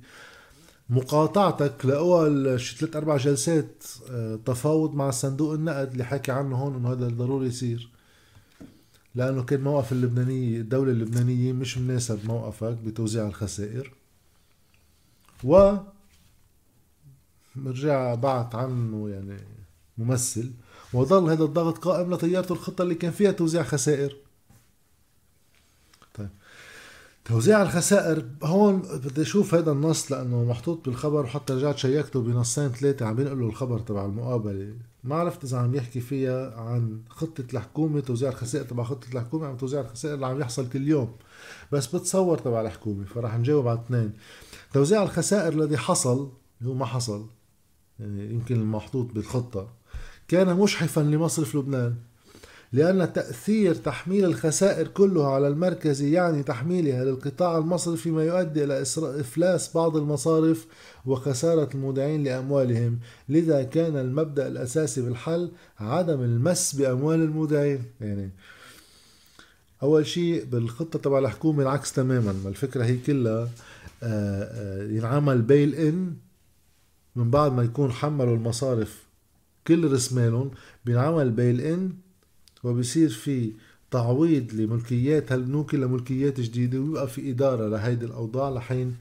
مقاطعتك 0.92 1.86
لأول 1.86 2.60
شي 2.60 2.78
ثلاث 2.78 2.96
أربع 2.96 3.18
جلسات 3.18 3.84
آه، 4.10 4.36
تفاوض 4.46 4.94
مع 4.96 5.12
صندوق 5.12 5.54
النقد 5.54 5.92
اللي 5.92 6.04
حكي 6.04 6.32
عنه 6.32 6.56
هون 6.56 6.76
إنه 6.76 6.92
هذا 6.92 7.08
ضروري 7.08 7.48
يصير. 7.48 7.90
لأنه 9.16 9.44
كان 9.44 9.62
موقف 9.62 9.92
اللبنانيه 9.92 10.58
الدولة 10.58 10.92
اللبنانية 10.92 11.54
مش 11.54 11.78
مناسب 11.78 12.26
موقفك 12.26 12.78
بتوزيع 12.86 13.28
الخسائر. 13.28 13.94
و 15.44 15.78
رجع 17.66 18.16
بعت 18.16 18.56
عنه 18.56 19.10
يعني 19.10 19.38
ممثل 19.98 20.52
وظل 20.94 21.30
هذا 21.30 21.44
الضغط 21.44 21.78
قائم 21.78 22.14
لطيارته 22.14 22.54
الخطة 22.54 22.82
اللي 22.82 22.96
كان 22.96 23.12
فيها 23.12 23.32
توزيع 23.32 23.64
خسائر. 23.64 24.16
توزيع 27.26 27.62
الخسائر 27.62 28.26
هون 28.44 28.82
بدي 28.82 29.22
أشوف 29.22 29.56
هذا 29.56 29.72
النص 29.72 30.12
لأنه 30.12 30.44
محطوط 30.44 30.86
بالخبر 30.86 31.24
وحتى 31.26 31.54
رجعت 31.54 31.78
شيكته 31.78 32.22
بنصين 32.22 32.70
ثلاثة 32.70 33.06
عم 33.06 33.16
بينقلوا 33.16 33.50
الخبر 33.50 33.80
تبع 33.80 34.06
المقابلة. 34.06 34.74
ما 35.04 35.16
عرفت 35.16 35.44
إذا 35.44 35.58
عم 35.58 35.76
يحكي 35.76 36.00
فيها 36.00 36.56
عن 36.62 37.02
خطة 37.10 37.44
الحكومة 37.54 38.00
توزيع 38.00 38.30
الخسائر 38.30 38.66
تبع 38.66 38.84
خطة 38.84 39.08
الحكومة 39.14 39.48
عم 39.48 39.58
توزيع 39.58 39.82
الخسائر 39.82 40.16
اللي 40.16 40.26
عم 40.26 40.42
يحصل 40.42 40.70
كل 40.70 40.88
يوم. 40.88 41.16
بس 41.72 41.96
بتصور 41.96 42.38
تبع 42.38 42.62
الحكومة 42.62 43.06
فراح 43.06 43.38
نجاوب 43.38 43.68
على 43.68 43.80
اثنين. 43.80 44.14
توزيع 44.74 45.04
الخسائر 45.04 45.54
الذي 45.54 45.78
حصل 45.78 46.32
هو 46.64 46.74
ما 46.74 46.86
حصل 46.86 47.26
يعني 48.00 48.34
يمكن 48.34 48.56
المحطوط 48.56 49.14
بالخطة 49.14 49.68
كان 50.28 50.58
مشحفا 50.58 51.02
لمصرف 51.02 51.56
لبنان. 51.56 51.96
لأن 52.74 53.14
تأثير 53.14 53.76
تحميل 53.76 54.26
الخسائر 54.26 54.88
كلها 54.88 55.28
على 55.28 55.48
المركز 55.48 56.02
يعني 56.02 56.44
تحميلها 56.44 57.06
للقطاع 57.06 57.58
المصرفي 57.58 58.12
ما 58.12 58.24
يؤدي 58.24 58.64
إلى 58.64 58.82
إفلاس 58.98 59.74
بعض 59.74 59.98
المصارف 59.98 60.68
وخسارة 61.06 61.70
المودعين 61.74 62.24
لأموالهم. 62.24 63.00
لذا 63.30 63.64
كان 63.64 63.98
المبدأ 63.98 64.48
الأساسي 64.48 65.02
بالحل 65.02 65.52
عدم 65.80 66.22
المس 66.22 66.76
بأموال 66.76 67.20
المودعين 67.20 67.84
يعني 68.02 68.30
أول 69.84 70.06
شيء 70.06 70.46
بالخطة 70.46 71.00
تبع 71.00 71.20
الحكومة 71.20 71.64
العكس 71.64 71.94
تماما. 71.94 72.32
الفكرة 72.46 72.86
هي 72.86 72.98
كلها 72.98 73.50
آه، 74.04 74.44
آه، 74.44 74.84
ينعمل 74.84 75.42
بيل 75.42 75.76
إن 75.76 76.14
من 77.16 77.32
بعد 77.32 77.54
ما 77.54 77.64
يكون 77.64 77.92
حملوا 77.92 78.36
المصارف 78.36 79.04
كل 79.68 79.92
رسمالهم 79.92 80.52
بينعمل 80.86 81.30
بيل 81.30 81.62
إن 81.62 81.94
وبصير 82.64 83.10
في 83.10 83.52
تعويض 83.92 84.54
لملكيات 84.54 85.32
هالبنوك 85.32 85.76
لملكيات 85.76 86.40
جديدة 86.40 86.80
ويبقى 86.80 87.08
في 87.08 87.32
إدارة 87.32 87.68
لهيدي 87.68 88.06
الأوضاع 88.06 88.50
لحين 88.50 88.96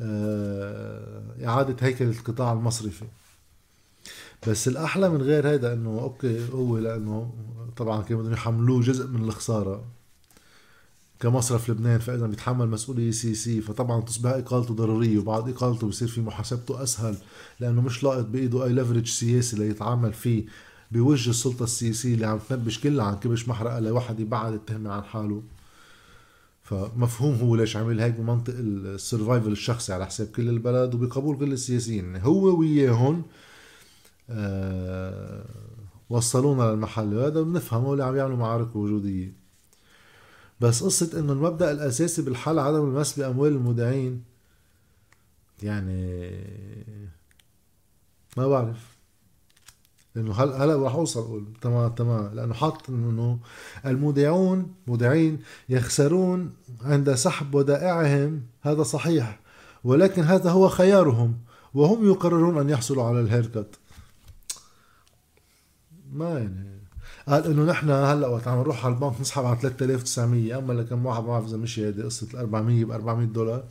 آه، 0.00 1.22
إعادة 1.46 1.76
هيكل 1.80 2.04
القطاع 2.04 2.52
المصرفي؟ 2.52 3.04
بس 4.48 4.68
الأحلى 4.68 5.08
من 5.10 5.22
غير 5.22 5.48
هيدا 5.48 5.72
إنه 5.72 6.00
أوكي 6.00 6.46
هو 6.52 6.78
لأنه 6.78 7.32
طبعا 7.76 8.02
كانوا 8.02 8.22
بدهم 8.22 8.32
يحملوه 8.32 8.80
جزء 8.82 9.06
من 9.06 9.24
الخسارة. 9.24 9.84
كمصرف 11.20 11.70
لبنان 11.70 11.98
فإذا 11.98 12.26
بيتحمل 12.26 12.68
مسؤولية 12.68 13.10
سياسية 13.10 13.60
فطبعا 13.60 14.00
تصبح 14.00 14.30
إقالته 14.30 14.74
ضرورية 14.74 15.18
وبعد 15.18 15.48
إقالته 15.48 15.86
بصير 15.88 16.08
في 16.08 16.20
محاسبته 16.20 16.82
أسهل 16.82 17.16
لأنه 17.60 17.80
مش 17.80 18.02
لاقط 18.02 18.24
بإيده 18.24 18.64
أي 18.64 18.72
leverage 18.72 19.06
سياسي 19.06 19.56
ليتعامل 19.56 20.12
فيه. 20.12 20.44
بوجه 20.90 21.30
السلطة 21.30 21.64
السياسية 21.64 22.14
اللي 22.14 22.26
عم 22.26 22.38
تنبش 22.48 22.80
كلها 22.80 23.04
عن 23.04 23.18
كبش 23.18 23.48
محرقة 23.48 23.78
لواحد 23.78 24.20
يبعد 24.20 24.52
التهمة 24.52 24.92
عن 24.92 25.02
حاله. 25.04 25.42
فمفهوم 26.62 27.34
هو 27.34 27.56
ليش 27.56 27.76
عمل 27.76 28.00
هيك 28.00 28.14
بمنطق 28.14 28.54
ال 28.58 28.68
survival 28.68 29.52
الشخصي 29.52 29.92
على 29.92 30.06
حساب 30.06 30.26
كل 30.26 30.48
البلد 30.48 30.94
وبقبول 30.94 31.38
كل 31.38 31.52
السياسيين. 31.52 32.16
هو 32.16 32.58
وياهم 32.58 33.22
آه 34.30 35.44
وصلونا 36.10 36.62
للمحل 36.62 37.14
هذا 37.14 37.42
بنفهم 37.42 37.92
اللي 37.92 38.04
عم 38.04 38.16
يعملوا 38.16 38.36
معارك 38.36 38.76
وجودية. 38.76 39.32
بس 40.60 40.82
قصة 40.82 41.20
إنه 41.20 41.32
المبدأ 41.32 41.70
الأساسي 41.70 42.22
بالحل 42.22 42.58
عدم 42.58 42.84
المس 42.84 43.18
بأموال 43.18 43.52
المودعين 43.52 44.22
يعني 45.62 46.30
ما 48.36 48.48
بعرف. 48.48 48.99
لأنه 50.14 50.32
هلا 50.32 50.64
هلا 50.64 50.76
راح 50.76 50.94
أوصل 50.94 51.20
أقول. 51.20 51.44
تمام 51.60 51.90
تمام. 51.90 52.34
لأنه 52.34 52.54
حاط 52.54 52.90
إنه 52.90 53.38
المودعون 53.86 54.74
مودعين 54.86 55.38
يخسرون 55.68 56.52
عند 56.82 57.14
سحب 57.14 57.54
ودائعهم. 57.54 58.42
هذا 58.62 58.82
صحيح. 58.82 59.40
ولكن 59.84 60.22
هذا 60.22 60.50
هو 60.50 60.68
خيارهم. 60.68 61.34
وهم 61.74 62.08
يقررون 62.10 62.58
أن 62.58 62.70
يحصلوا 62.70 63.04
على 63.04 63.20
الهيركت. 63.20 63.78
ما 66.12 66.38
يعني. 66.38 66.80
قال 67.28 67.46
إنه 67.46 67.64
نحن 67.64 67.90
هلا 67.90 68.26
وقت 68.26 68.48
عم 68.48 68.58
نروح 68.58 68.84
على 68.84 68.94
البنك 68.94 69.20
نسحب 69.20 69.44
على 69.44 69.58
3900 69.60 70.58
أما 70.58 70.72
لكم 70.72 71.06
واحد 71.06 71.22
ما 71.22 71.28
بعرف 71.28 71.46
إذا 71.46 71.56
مشي 71.56 71.86
هيدي 71.86 72.02
قصة 72.02 72.26
ال 72.34 72.38
400 72.38 72.84
ب 72.84 72.90
400 72.90 73.26
دولار. 73.26 73.64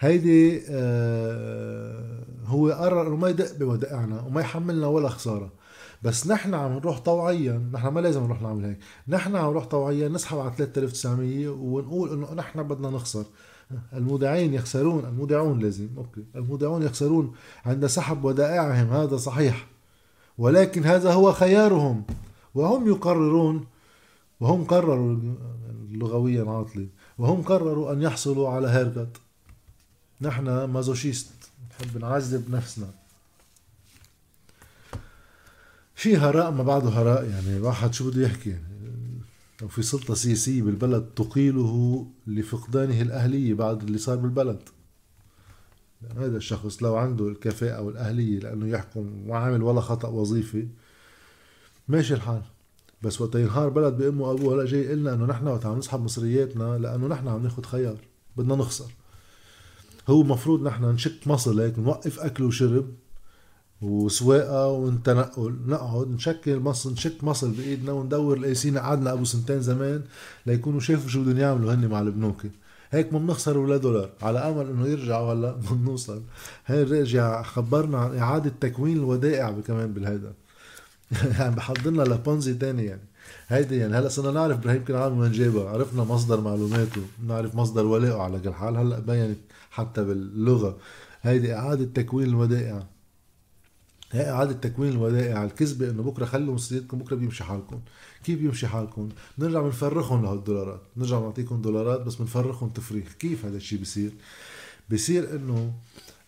هيدي 0.00 0.62
آه 0.68 2.24
هو 2.46 2.70
قرر 2.70 3.06
إنه 3.06 3.16
ما 3.16 3.28
يدق 3.28 3.58
بودائعنا 3.58 4.22
وما 4.22 4.40
يحملنا 4.40 4.86
ولا 4.86 5.08
خسارة. 5.08 5.52
بس 6.02 6.26
نحن 6.26 6.54
عم 6.54 6.72
نروح 6.72 6.98
طوعيا 6.98 7.70
نحن 7.72 7.88
ما 7.88 8.00
لازم 8.00 8.24
نروح 8.24 8.42
نعمل 8.42 8.64
هيك. 8.64 8.78
نحن 9.08 9.36
عم 9.36 9.50
نروح 9.50 9.64
طوعيا 9.64 10.08
نسحب 10.08 10.38
على 10.38 10.52
3900 10.56 11.48
ونقول 11.48 12.12
إنه 12.12 12.34
نحن 12.34 12.62
بدنا 12.62 12.90
نخسر. 12.90 13.24
المودعين 13.92 14.54
يخسرون 14.54 15.04
المودعون 15.04 15.58
لازم. 15.58 15.88
Okay. 15.96 16.24
المودعون 16.36 16.82
يخسرون 16.82 17.32
عند 17.66 17.86
سحب 17.86 18.24
ودائعهم 18.24 18.90
هذا 18.90 19.16
صحيح. 19.16 19.66
ولكن 20.38 20.84
هذا 20.84 21.12
هو 21.12 21.32
خيارهم. 21.32 22.02
وهم 22.54 22.88
يقررون 22.88 23.66
وهم 24.40 24.64
قرروا 24.64 25.18
لغويا 25.90 26.50
عاطلي 26.50 26.88
وهم 27.18 27.42
قرروا 27.42 27.92
أن 27.92 28.02
يحصلوا 28.02 28.48
على 28.48 28.68
haircut. 28.68 29.16
نحن 30.22 30.64
masochist 30.64 31.30
نحب 31.70 31.98
نعذب 31.98 32.50
نفسنا. 32.50 32.90
في 35.94 36.16
هراء 36.16 36.50
ما 36.50 36.62
بعده 36.62 36.88
هراء 36.88 37.24
يعني 37.24 37.60
واحد 37.60 37.94
شو 37.94 38.10
بده 38.10 38.22
يحكي؟ 38.22 38.56
لو 39.62 39.68
في 39.68 39.82
سلطة 39.82 40.14
سياسية 40.14 40.62
بالبلد 40.62 41.02
تقيله 41.16 42.06
لفقدانه 42.26 43.02
الأهلية 43.02 43.54
بعد 43.54 43.82
اللي 43.82 43.98
صار 43.98 44.16
بالبلد. 44.16 44.60
هذا 46.16 46.36
الشخص 46.36 46.82
لو 46.82 46.96
عنده 46.96 47.28
الكفاءة 47.28 47.82
والأهلية 47.82 48.38
لأنه 48.38 48.68
يحكم 48.68 49.30
وعامل 49.30 49.62
ولا 49.62 49.80
خطأ 49.80 50.08
وظيفي 50.08 50.68
ماشي 51.88 52.14
الحال. 52.14 52.42
بس 53.02 53.20
وقت 53.20 53.34
ينهار 53.34 53.68
بلد 53.68 53.96
بأمه 53.96 54.24
وأبوه 54.24 54.54
هلا 54.54 54.64
جاي 54.64 54.88
قلنا 54.88 55.14
إنه 55.14 55.26
نحن 55.26 55.46
وقت 55.46 55.66
عم 55.66 55.78
نسحب 55.78 56.00
مصرياتنا 56.00 56.78
لأنه 56.78 57.06
نحن 57.06 57.28
عم 57.28 57.42
ناخذ 57.42 57.62
خيار 57.64 57.96
بدنا 58.36 58.56
نخسر. 58.56 58.90
هو 60.10 60.22
مفروض 60.22 60.62
نحن 60.62 60.84
نشك 60.84 61.28
مصل 61.28 61.60
هيك 61.60 61.78
نوقف 61.78 62.20
أكل 62.20 62.44
وشرب 62.44 62.86
وسواقة 63.82 64.66
والتنقل 64.68 65.56
نقعد 65.66 66.08
نشكل 66.08 66.58
مصل 66.60 66.92
نشك 66.92 67.24
مصل 67.24 67.50
بإيدنا 67.50 67.92
وندور 67.92 68.38
لاقيسينا 68.38 68.80
قعدنا 68.80 69.12
أبو 69.12 69.24
سنتين 69.24 69.60
زمان 69.60 70.02
ليكونوا 70.46 70.80
شافوا 70.80 71.08
شو 71.08 71.22
بدهم 71.22 71.38
يعملوا 71.38 71.74
هن 71.74 71.88
مع 71.88 72.00
البنوك 72.00 72.46
هيك 72.90 73.12
ما 73.12 73.18
بنخسر 73.18 73.58
ولا 73.58 73.76
دولار. 73.76 74.10
على 74.22 74.38
أمل 74.38 74.66
إنه 74.70 74.86
يرجعوا 74.86 75.32
هلا 75.32 75.52
بنوصل. 75.70 76.22
هي 76.66 76.82
رجع 76.82 77.42
خبرنا 77.42 77.98
عن 77.98 78.16
إعادة 78.18 78.52
تكوين 78.60 78.96
الودائع 78.96 79.50
كمان 79.66 79.92
بالهيدا. 79.92 80.32
يعني 81.38 81.54
بحضرنا 81.56 82.02
لبونزي 82.02 82.54
تاني 82.54 82.84
يعني. 82.84 83.09
هيدي 83.48 83.76
يعني 83.76 83.94
هلا 83.94 84.08
صرنا 84.08 84.30
نعرف 84.30 84.58
إبراهيم 84.58 84.84
كنعان 84.84 85.12
وين 85.12 85.32
جابها 85.32 85.70
عرفنا 85.70 86.04
مصدر 86.04 86.40
معلوماته 86.40 87.02
بنعرف 87.18 87.54
مصدر 87.54 87.86
ولائه 87.86 88.22
على 88.22 88.40
كل 88.40 88.52
حال 88.52 88.76
هلا 88.76 88.98
بينت 88.98 89.38
حتى 89.70 90.04
باللغة. 90.04 90.78
هيدي 91.22 91.54
إعادة 91.54 91.84
تكوين 91.84 92.28
الودائع. 92.28 92.86
هي 94.12 94.30
إعادة 94.30 94.52
تكوين 94.52 94.92
الودائع 94.92 95.44
الكذبة 95.44 95.90
إنه 95.90 96.02
بكرة 96.02 96.24
خلوا 96.24 96.54
مصرياتكم 96.54 96.98
بكرة 96.98 97.16
بيمشي 97.16 97.44
حالكم. 97.44 97.80
كيف 98.24 98.38
بيمشي 98.38 98.66
حالكم؟ 98.66 99.08
بنرجع 99.38 99.60
بنفرخهم 99.60 100.22
لهالدولارات 100.22 100.80
بنرجع 100.96 101.18
بنعطيكم 101.18 101.62
دولارات 101.62 102.00
بس 102.00 102.14
بنفرخهم 102.14 102.68
تفريخ. 102.68 103.12
كيف 103.12 103.44
هذا 103.44 103.56
الشيء 103.56 103.78
بيصير؟ 103.78 104.12
بيصير 104.90 105.36
إنه 105.36 105.72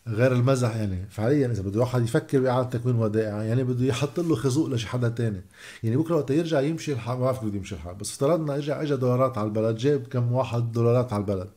غير 0.09 0.33
المزح 0.33 0.77
يعني. 0.77 1.07
فعليا 1.11 1.47
إذا 1.47 1.63
بده 1.63 1.81
واحد 1.81 2.03
يفكر 2.03 2.41
بإعادة 2.41 2.69
تكوين 2.69 2.97
ودائع 2.97 3.43
يعني 3.43 3.65
بده 3.65 3.87
يحط 3.87 4.21
له 4.21 4.35
خازوق 4.35 4.69
لشي 4.69 4.89
حدا 4.89 5.09
تاني 5.09 5.43
يعني 5.83 5.97
بكرة 5.97 6.17
وقت 6.17 6.31
يرجع 6.31 6.61
يمشي 6.61 6.93
الحال 6.93 7.19
ما 7.19 7.25
بعرف 7.25 7.45
بده 7.45 7.57
يمشي 7.57 7.75
الحال 7.75 7.95
بس 7.95 8.11
افترضنا 8.11 8.57
اجى 8.57 8.73
اجى 8.73 8.97
دولارات 8.97 9.39
على 9.39 9.47
البلد 9.47 9.77
جاب 9.77 10.07
كم 10.07 10.33
واحد 10.33 10.73
دولارات 10.73 11.13
على 11.13 11.21
البلد. 11.21 11.49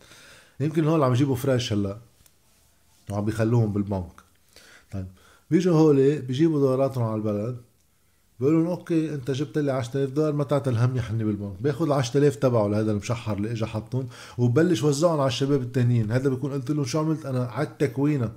يمكن 0.59 0.87
هول 0.87 1.03
عم 1.03 1.13
يجيبوا 1.13 1.35
فريش 1.35 1.73
هلأ 1.73 1.97
وعم 3.11 3.25
بيخلوهم 3.25 3.73
بالبنك. 3.73 4.21
طيب 4.91 5.07
بيجوا 5.51 5.77
هولي 5.77 6.19
بيجيبوا 6.19 6.59
دولاراتهم 6.59 7.03
على 7.03 7.15
البلد 7.15 7.57
بيقولوا 8.39 8.63
لهم 8.63 8.71
أوكي 8.71 9.13
انت 9.13 9.31
جبت 9.31 9.57
لي 9.57 9.71
10000 9.71 10.09
دولار 10.09 10.33
ما 10.33 10.43
تعطي 10.43 10.69
هم 10.69 10.97
يحني 10.97 11.23
بالبنك 11.23 11.61
بياخذ 11.61 11.85
ال 11.85 11.91
10000 11.91 12.35
تبعه 12.35 12.67
لهذا 12.67 12.91
المشحر 12.91 13.37
اللي 13.37 13.51
اجى 13.51 13.65
حطهم 13.65 14.07
وببلش 14.37 14.83
وزعهم 14.83 15.19
على 15.19 15.27
الشباب 15.27 15.61
التانيين. 15.61 16.11
هذا 16.11 16.29
بيكون 16.29 16.51
قلت 16.51 16.71
لهم 16.71 16.85
شو 16.85 16.99
عملت؟ 16.99 17.25
أنا 17.25 17.45
عدت 17.45 17.81
تكوينة 17.81 18.31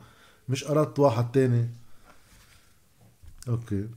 مش 0.49 0.64
اردت 0.71 0.99
واحد 0.99 1.33
تاني. 1.33 1.69
أوكي. 3.49 3.88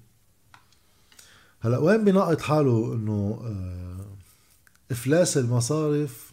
هلأ 1.60 1.78
وين 1.78 2.04
بينقط 2.04 2.42
حاله 2.42 2.94
إنه 2.94 3.42
آه، 3.44 4.06
إفلاس 4.92 5.38
المصارف؟ 5.38 6.31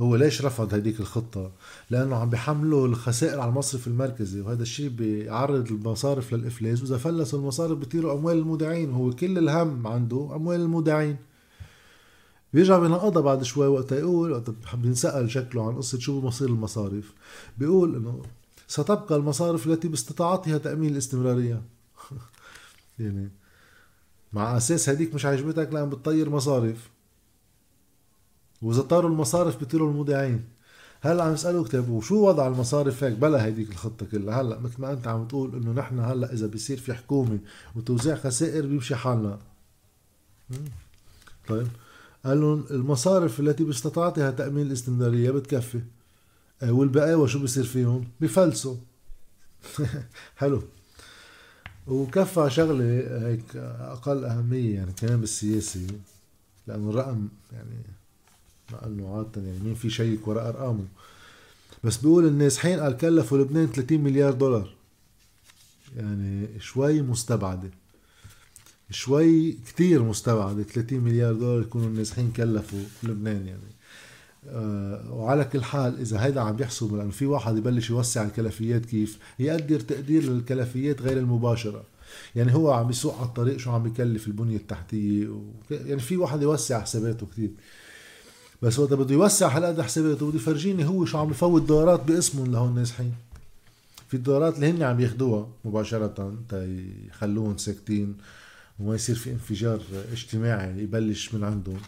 هو 0.00 0.16
ليش 0.16 0.42
رفض 0.42 0.74
هديك 0.74 1.00
الخطة؟ 1.00 1.52
لأنه 1.90 2.16
عم 2.16 2.30
بيحملوا 2.30 2.86
الخسائر 2.86 3.40
على 3.40 3.48
المصرف 3.50 3.86
المركزي 3.86 4.40
وهذا 4.40 4.62
الشيء 4.62 4.88
بيعرض 4.88 5.70
المصارف 5.70 6.34
للإفلاس. 6.34 6.82
وإذا 6.82 6.98
فلسوا 6.98 7.38
المصارف 7.38 7.78
بيطيروا 7.78 8.14
أموال 8.14 8.38
المودعين 8.38 8.90
وهو 8.90 9.10
كل 9.10 9.38
الهم 9.38 9.86
عنده 9.86 10.30
أموال 10.34 10.60
المودعين. 10.60 11.16
بيرجع 12.54 12.78
بينقضها 12.78 13.22
بعد 13.22 13.42
شوي 13.42 13.66
وقت 13.66 13.92
يقول 13.92 14.32
وقت 14.32 14.50
بينسأل 14.74 15.30
شكله 15.30 15.66
عن 15.68 15.76
قصة 15.76 15.98
شو 15.98 16.20
مصير 16.20 16.48
المصارف. 16.48 17.12
بيقول 17.58 17.96
إنه 17.96 18.22
ستبقى 18.68 19.16
المصارف 19.16 19.66
التي 19.66 19.88
باستطاعتها 19.88 20.58
تأمين 20.58 20.92
الاستمرارية. 20.92 21.62
يعني 22.98 23.30
مع 24.32 24.56
أساس 24.56 24.88
هديك 24.88 25.14
مش 25.14 25.26
عجبتك 25.26 25.72
لأن 25.72 25.90
بتطير 25.90 26.30
مصارف. 26.30 26.91
واذا 28.62 28.82
طاروا 28.82 29.10
المصارف 29.10 29.58
بيطيروا 29.58 29.90
المودعين. 29.90 30.44
هلأ 31.00 31.24
عم 31.24 31.32
يسالوا 31.32 31.64
كتاب 31.64 31.88
وشو 31.88 32.28
وضع 32.28 32.46
المصارف 32.46 33.04
هيك؟ 33.04 33.18
بلا 33.18 33.44
هيديك 33.44 33.70
الخطة 33.70 34.06
كلها. 34.06 34.40
هلأ 34.40 34.58
مثل 34.58 34.80
ما 34.80 34.92
أنت 34.92 35.08
عم 35.08 35.28
تقول 35.28 35.54
إنه 35.54 35.72
نحن 35.72 35.98
هلأ 35.98 36.32
إذا 36.32 36.46
بيصير 36.46 36.78
في 36.78 36.94
حكومة 36.94 37.38
وتوزيع 37.76 38.16
خسائر 38.16 38.66
بيمشي 38.66 38.94
حالنا. 38.94 39.38
طيب. 41.48 41.66
قال 42.24 42.40
لهم 42.40 42.64
المصارف 42.70 43.40
التي 43.40 43.64
باستطاعتها 43.64 44.30
تأمين 44.30 44.66
الاستمرارية 44.66 45.30
بتكفي. 45.30 45.80
آه، 46.62 46.72
والبقاوى 46.72 47.28
شو 47.28 47.38
بيصير 47.38 47.64
فيهم؟ 47.64 48.04
بفلسوا. 48.20 48.76
حلو. 50.40 50.62
وكفى 51.86 52.50
شغلة 52.50 52.84
هيك 53.28 53.56
أقل 53.56 54.24
أهمية 54.24 54.74
يعني 54.74 54.92
كمان 54.92 55.20
بالسياسة 55.20 55.86
لأنه 56.66 56.90
الرقم 56.90 57.28
يعني 57.52 58.01
مع 58.72 58.86
انه 58.86 59.16
عادة 59.16 59.46
يعني 59.46 59.58
مين 59.64 59.74
في 59.74 59.90
شيك 59.90 60.28
وراء 60.28 60.48
أرقامه؟ 60.48 60.84
بس 61.84 61.96
بيقول 61.96 62.26
النازحين 62.26 62.80
قال 62.80 62.96
كلفوا 62.96 63.38
لبنان 63.38 63.66
30 63.66 64.00
مليار 64.00 64.32
دولار. 64.32 64.74
يعني 65.96 66.60
شوي 66.60 67.02
مستبعدة. 67.02 67.70
شوي 68.90 69.52
كتير 69.52 70.02
مستبعدة. 70.02 70.62
30 70.62 71.00
مليار 71.00 71.32
دولار 71.32 71.62
يكونوا 71.62 71.86
النازحين 71.86 72.32
كلفوا 72.36 72.78
لبنان 73.02 73.46
يعني. 73.46 73.72
آه 74.48 75.12
وعلى 75.12 75.44
كل 75.44 75.64
حال 75.64 76.00
إذا 76.00 76.24
هيدا 76.24 76.40
عم 76.40 76.56
يحسب 76.60 76.94
لأنه 76.94 77.10
في 77.10 77.26
واحد 77.26 77.56
يبلش 77.56 77.90
يوسع 77.90 78.24
الكلفيات 78.24 78.86
كيف؟ 78.86 79.18
يقدر 79.38 79.80
تقدير 79.80 80.22
للكلفيات 80.22 81.02
غير 81.02 81.18
المباشرة. 81.18 81.84
يعني 82.36 82.54
هو 82.54 82.72
عم 82.72 82.90
يسوق 82.90 83.18
على 83.18 83.26
الطريق 83.26 83.56
شو 83.56 83.70
عم 83.70 83.82
بكلف 83.82 84.26
البنية 84.26 84.56
التحتية 84.56 85.28
و... 85.28 85.42
يعني 85.70 86.00
في 86.00 86.16
واحد 86.16 86.42
يوسع 86.42 86.80
حساباته 86.80 87.26
كثير 87.26 87.50
بس 88.62 88.78
وقت 88.78 88.92
بده 88.92 89.14
يوسع 89.14 89.48
هالقد 89.48 89.80
حساباته 89.80 90.26
بده 90.26 90.36
يفرجيني 90.36 90.84
هو 90.84 91.04
شو 91.04 91.18
عم 91.18 91.28
بفوت 91.28 91.62
دولارات 91.62 92.04
باسمهم 92.04 92.52
لهون 92.52 92.68
النازحين 92.68 93.14
في 94.08 94.16
الدولارات 94.16 94.54
اللي 94.54 94.70
هن 94.70 94.82
عم 94.82 95.00
ياخذوها 95.00 95.48
مباشرة 95.64 96.34
يخلوهم 97.08 97.58
ساكتين 97.58 98.16
وما 98.80 98.94
يصير 98.94 99.16
في 99.16 99.30
انفجار 99.30 99.80
اجتماعي 100.12 100.82
يبلش 100.82 101.34
من 101.34 101.44
عندهم. 101.44 101.80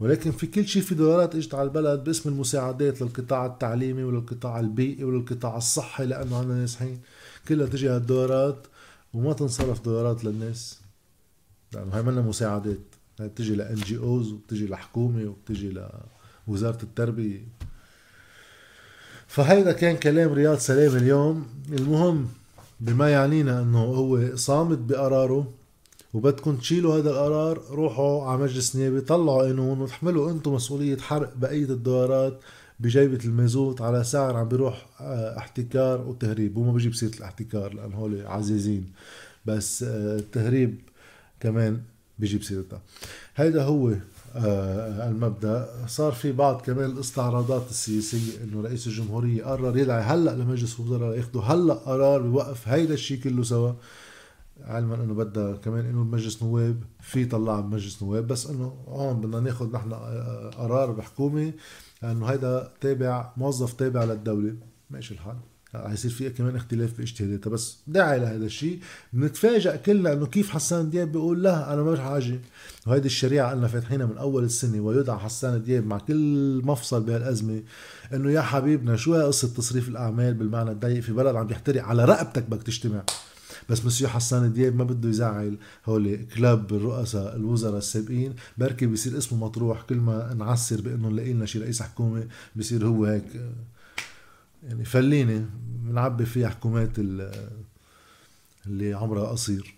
ولكن 0.00 0.32
في 0.32 0.46
كل 0.46 0.66
شيء 0.66 0.82
في 0.82 0.94
دولارات 0.94 1.34
إجت 1.34 1.54
على 1.54 1.62
البلد 1.62 2.04
باسم 2.04 2.28
المساعدات 2.28 3.02
للقطاع 3.02 3.46
التعليمي 3.46 4.04
وللقطاع 4.04 4.60
البيئي 4.60 5.04
وللقطاع 5.04 5.56
الصحي 5.56 6.06
لأنه 6.06 6.38
عندنا 6.38 6.54
نازحين. 6.54 6.98
كلها 7.48 7.66
تجي 7.66 7.88
هالدولارات 7.88 8.66
وما 9.14 9.32
تنصرف 9.32 9.84
دولارات 9.84 10.24
للناس. 10.24 10.78
لأنه 11.72 11.96
هي 11.96 12.02
منا 12.02 12.20
مساعدات. 12.20 12.78
هي 13.20 13.28
بتجي 13.28 13.54
لإن 13.54 13.74
جي 13.74 13.98
أوز 13.98 14.32
وبتجي 14.32 14.66
لحكومة 14.66 15.24
وبتجي 15.24 15.68
ل 15.68 15.88
وزارة 16.48 16.82
التربية. 16.82 17.40
فهيدا 19.26 19.72
كان 19.72 19.96
كلام 19.96 20.32
رياض 20.32 20.58
سلام 20.58 20.96
اليوم. 20.96 21.46
المهم 21.72 22.28
بما 22.80 23.10
يعنينا 23.10 23.62
إنه 23.62 23.84
هو 23.84 24.36
صامت 24.36 24.78
بقراره 24.78 25.52
وبدكم 26.14 26.56
تشيلوا 26.56 26.98
هذا 26.98 27.10
القرار 27.10 27.62
روحوا 27.70 28.24
على 28.28 28.42
مجلس 28.42 28.76
نيابي 28.76 29.00
طلعوا 29.00 29.42
قانون 29.42 29.80
وتحملوا 29.80 30.30
أنتم 30.30 30.54
مسؤولية 30.54 30.96
حرق 30.96 31.36
بقية 31.36 31.64
الدولارات 31.64 32.40
بجيبة 32.80 33.24
المازوت 33.24 33.80
على 33.80 34.04
سعر 34.04 34.36
عم 34.36 34.48
بيروح 34.48 34.86
آه، 35.00 35.38
احتكار 35.38 36.00
وتهريب. 36.00 36.56
وما 36.56 36.72
بجيب 36.72 36.94
سيرة 36.94 37.14
الاحتكار 37.16 37.74
لأن 37.74 37.92
هول 37.92 38.26
عزيزين. 38.26 38.92
بس 39.46 39.82
آه، 39.82 40.16
التهريب 40.16 40.80
كمان 41.40 41.80
بيجيب 42.18 42.42
سيرتها 42.42 42.80
هيدا 43.36 43.62
هو 43.62 43.94
المبدأ. 45.08 45.68
صار 45.86 46.12
في 46.12 46.32
بعض 46.32 46.60
كمان 46.60 46.90
الاستعراضات 46.90 47.70
السياسية 47.70 48.44
إنه 48.44 48.60
رئيس 48.62 48.86
الجمهورية 48.86 49.44
قرر 49.44 49.78
يدعي 49.78 50.02
هلأ 50.02 50.30
لمجلس 50.30 50.80
الوزراء 50.80 51.16
ياخذوا 51.16 51.42
هلأ 51.42 51.74
قرار 51.74 52.22
بوقف 52.22 52.68
هيدا 52.68 52.94
الشيء 52.94 53.20
كله 53.20 53.42
سوا. 53.42 53.72
علما 54.64 54.94
إنه 54.94 55.14
بدها 55.14 55.56
كمان 55.56 55.86
إنه 55.86 56.02
المجلس 56.02 56.42
نواب. 56.42 56.82
في 57.00 57.24
طلع 57.24 57.60
بمجلس 57.60 58.02
نواب. 58.02 58.26
بس 58.26 58.46
إنه 58.46 58.76
هون 58.88 59.20
بدنا 59.20 59.40
ناخذ 59.40 59.72
نحن 59.72 59.92
آه، 59.92 60.50
قرار 60.50 60.92
بحكومة 60.92 61.52
إنه 62.04 62.26
هيدا 62.26 62.72
تابع 62.80 63.32
موظف 63.36 63.72
تابع 63.72 64.04
للدولة. 64.04 64.56
ماشي 64.90 65.14
الحال. 65.14 65.36
حيصير 65.88 66.10
في 66.10 66.30
كمان 66.30 66.56
اختلاف 66.56 66.98
باجتهاداتها 66.98 67.50
بس 67.50 67.76
داعي 67.86 68.18
لهذا 68.18 68.44
الشيء. 68.46 68.80
بنتفاجئ 69.12 69.78
كلنا 69.78 70.12
إنه 70.12 70.26
كيف 70.26 70.50
حسان 70.50 70.90
دياب 70.90 71.12
بيقول 71.12 71.42
لا 71.42 71.74
أنا 71.74 71.82
ما 71.82 71.94
رح 71.94 72.06
أجي 72.06 72.40
وهيدي 72.86 73.06
الشريعة 73.06 73.50
قلنا 73.50 73.66
فاتحينها 73.68 74.06
من 74.06 74.18
أول 74.18 74.44
السنة 74.44 74.80
ويدعى 74.80 75.18
حسان 75.18 75.62
دياب 75.62 75.86
مع 75.86 75.98
كل 75.98 76.60
مفصل 76.64 77.02
بهالأزمة 77.02 77.62
إنه 78.14 78.30
يا 78.30 78.40
حبيبنا 78.40 78.96
شو 78.96 79.14
هي 79.14 79.22
قصة 79.22 79.48
تصريف 79.48 79.88
الأعمال 79.88 80.34
بالمعنى 80.34 80.70
الضيق؟ 80.70 81.00
في 81.00 81.12
بلد 81.12 81.36
عم 81.36 81.50
يحترق 81.50 81.84
على 81.84 82.04
رقبتك 82.04 82.42
بدك 82.50 82.62
تجتمع. 82.62 83.04
بس 83.68 83.84
مسيو 83.84 84.08
حسان 84.08 84.52
دياب 84.52 84.76
ما 84.76 84.84
بده 84.84 85.08
يزعل 85.08 85.56
هول 85.86 86.26
كلاب 86.36 86.72
الرؤساء 86.72 87.36
الوزراء 87.36 87.78
السابقين. 87.78 88.34
بركي 88.58 88.86
بيصير 88.86 89.18
اسمه 89.18 89.38
مطروح. 89.38 89.82
كل 89.82 89.96
ما 89.96 90.34
نعسر 90.34 90.80
بإنه 90.80 91.08
نلاقي 91.08 91.32
لنا 91.32 91.46
شي 91.46 91.58
رئيس 91.58 91.82
حكومة 91.82 92.26
بصير 92.56 92.86
هو 92.86 93.04
هيك. 93.04 93.24
يعني 94.66 94.84
فليني 94.84 95.46
بنعبي 95.82 96.26
فيها 96.26 96.48
حكومات 96.48 96.98
اللي 98.66 98.94
عمرها 98.94 99.28
قصير. 99.28 99.74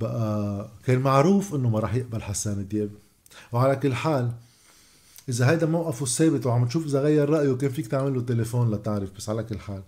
بقى 0.00 0.68
كان 0.84 0.98
معروف 0.98 1.54
إنه 1.54 1.70
ما 1.70 1.78
راح 1.78 1.94
يقبل 1.94 2.22
حسان 2.22 2.68
دياب 2.68 2.90
وعلى 3.52 3.76
كل 3.76 3.94
حال 3.94 4.32
إذا 5.28 5.50
هيدا 5.50 5.66
موقفه 5.66 6.02
الثابت 6.02 6.46
وعم 6.46 6.66
تشوف 6.66 6.86
إذا 6.86 7.00
غير 7.00 7.30
رأيه 7.30 7.52
كان 7.52 7.70
فيك 7.70 7.86
تعمل 7.86 8.14
له 8.14 8.20
تليفون 8.20 8.70
لتعرف 8.74 9.16
بس 9.16 9.28
على 9.28 9.42
كل 9.42 9.58
حال 9.58 9.82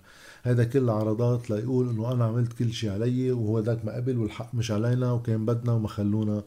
هيدا 0.44 0.64
كله 0.64 0.92
عرضات 0.92 1.50
ليقول 1.50 1.88
إنه 1.88 2.12
أنا 2.12 2.24
عملت 2.24 2.52
كل 2.52 2.72
شيء 2.72 2.90
علي 2.90 3.32
وهو 3.32 3.58
ذاك 3.58 3.84
ما 3.84 3.94
قبل 3.96 4.18
والحق 4.18 4.54
مش 4.54 4.70
علينا 4.70 5.12
وكان 5.12 5.46
بدنا 5.46 5.72
وما 5.72 5.88
خلونا 5.88 6.42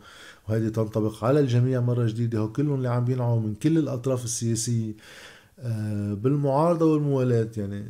وهيدي 0.48 0.70
تنطبق 0.70 1.24
على 1.24 1.40
الجميع 1.40 1.82
مرة 1.82 2.08
جديدة. 2.08 2.40
هو 2.40 2.52
كلهم 2.52 2.76
اللي 2.76 2.90
عم 2.90 3.06
بينعوا 3.06 3.40
من 3.40 3.56
كل 3.56 3.78
الأطراف 3.78 4.24
السياسية 4.26 4.94
آه، 5.62 6.14
بالمعارضة 6.14 6.86
والموالاة 6.86 7.50
يعني 7.58 7.86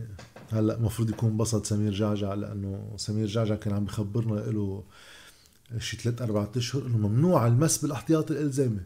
هلأ 0.51 0.77
المفروض 0.77 1.09
يكون 1.09 1.29
انبسط 1.29 1.65
سمير 1.65 1.91
جعجع 1.93 2.33
لأنه 2.33 2.93
سمير 2.97 3.27
جعجع 3.27 3.55
كان 3.55 3.73
عم 3.73 3.85
بخبرنا 3.85 4.39
له 4.39 4.83
شي 5.77 5.97
ثلاث 5.97 6.21
أربع 6.21 6.47
أشهر 6.55 6.85
إنه 6.85 6.97
ممنوع 6.97 7.47
المس 7.47 7.77
بالأحتياط 7.77 8.31
الإلزامي. 8.31 8.79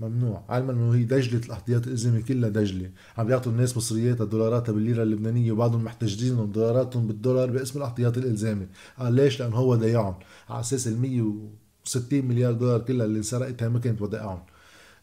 ممنوع 0.00 0.44
علما 0.48 0.72
إنه 0.72 0.94
هي 0.94 1.04
دجلة 1.04 1.40
الأحتياط 1.46 1.86
الازمي 1.86 2.22
كلها 2.22 2.48
دجلة. 2.48 2.90
عم 3.18 3.26
بيعطوا 3.26 3.52
الناس 3.52 3.76
مصرياتها 3.76 4.24
دولاراتها 4.24 4.72
بالليرة 4.72 5.02
اللبنانية 5.02 5.52
وبعضهم 5.52 5.84
محتجزين 5.84 6.52
دولاراتهم 6.52 7.06
بالدولار 7.06 7.50
باسم 7.50 7.78
الأحتياط 7.78 8.18
الإلزامي. 8.18 8.66
قال 8.98 9.12
ليش؟ 9.12 9.40
لأنه 9.40 9.56
هو 9.56 9.72
ودايعهم 9.72 10.14
على 10.48 10.60
أساس 10.60 10.88
ال 10.88 11.00
160 11.00 12.24
مليار 12.24 12.52
دولار 12.52 12.80
كلها 12.80 13.06
اللي 13.06 13.18
انسرقتها 13.18 13.68
ما 13.68 13.78
كانت 13.78 14.02
ودائعهم. 14.02 14.42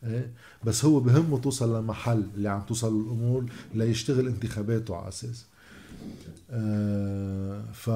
إيه؟ 0.08 0.32
بس 0.64 0.86
هو 0.86 1.00
بهمه 1.00 1.40
توصل 1.40 1.78
لمحل 1.80 2.24
اللي 2.36 2.50
عم 2.50 2.62
توصل 2.62 3.02
الأمور 3.02 3.46
ليشتغل 3.76 4.28
انتخاباته 4.28 4.96
على 4.96 5.08
أساس. 5.08 5.46
آه 6.52 7.62
ف 7.74 7.90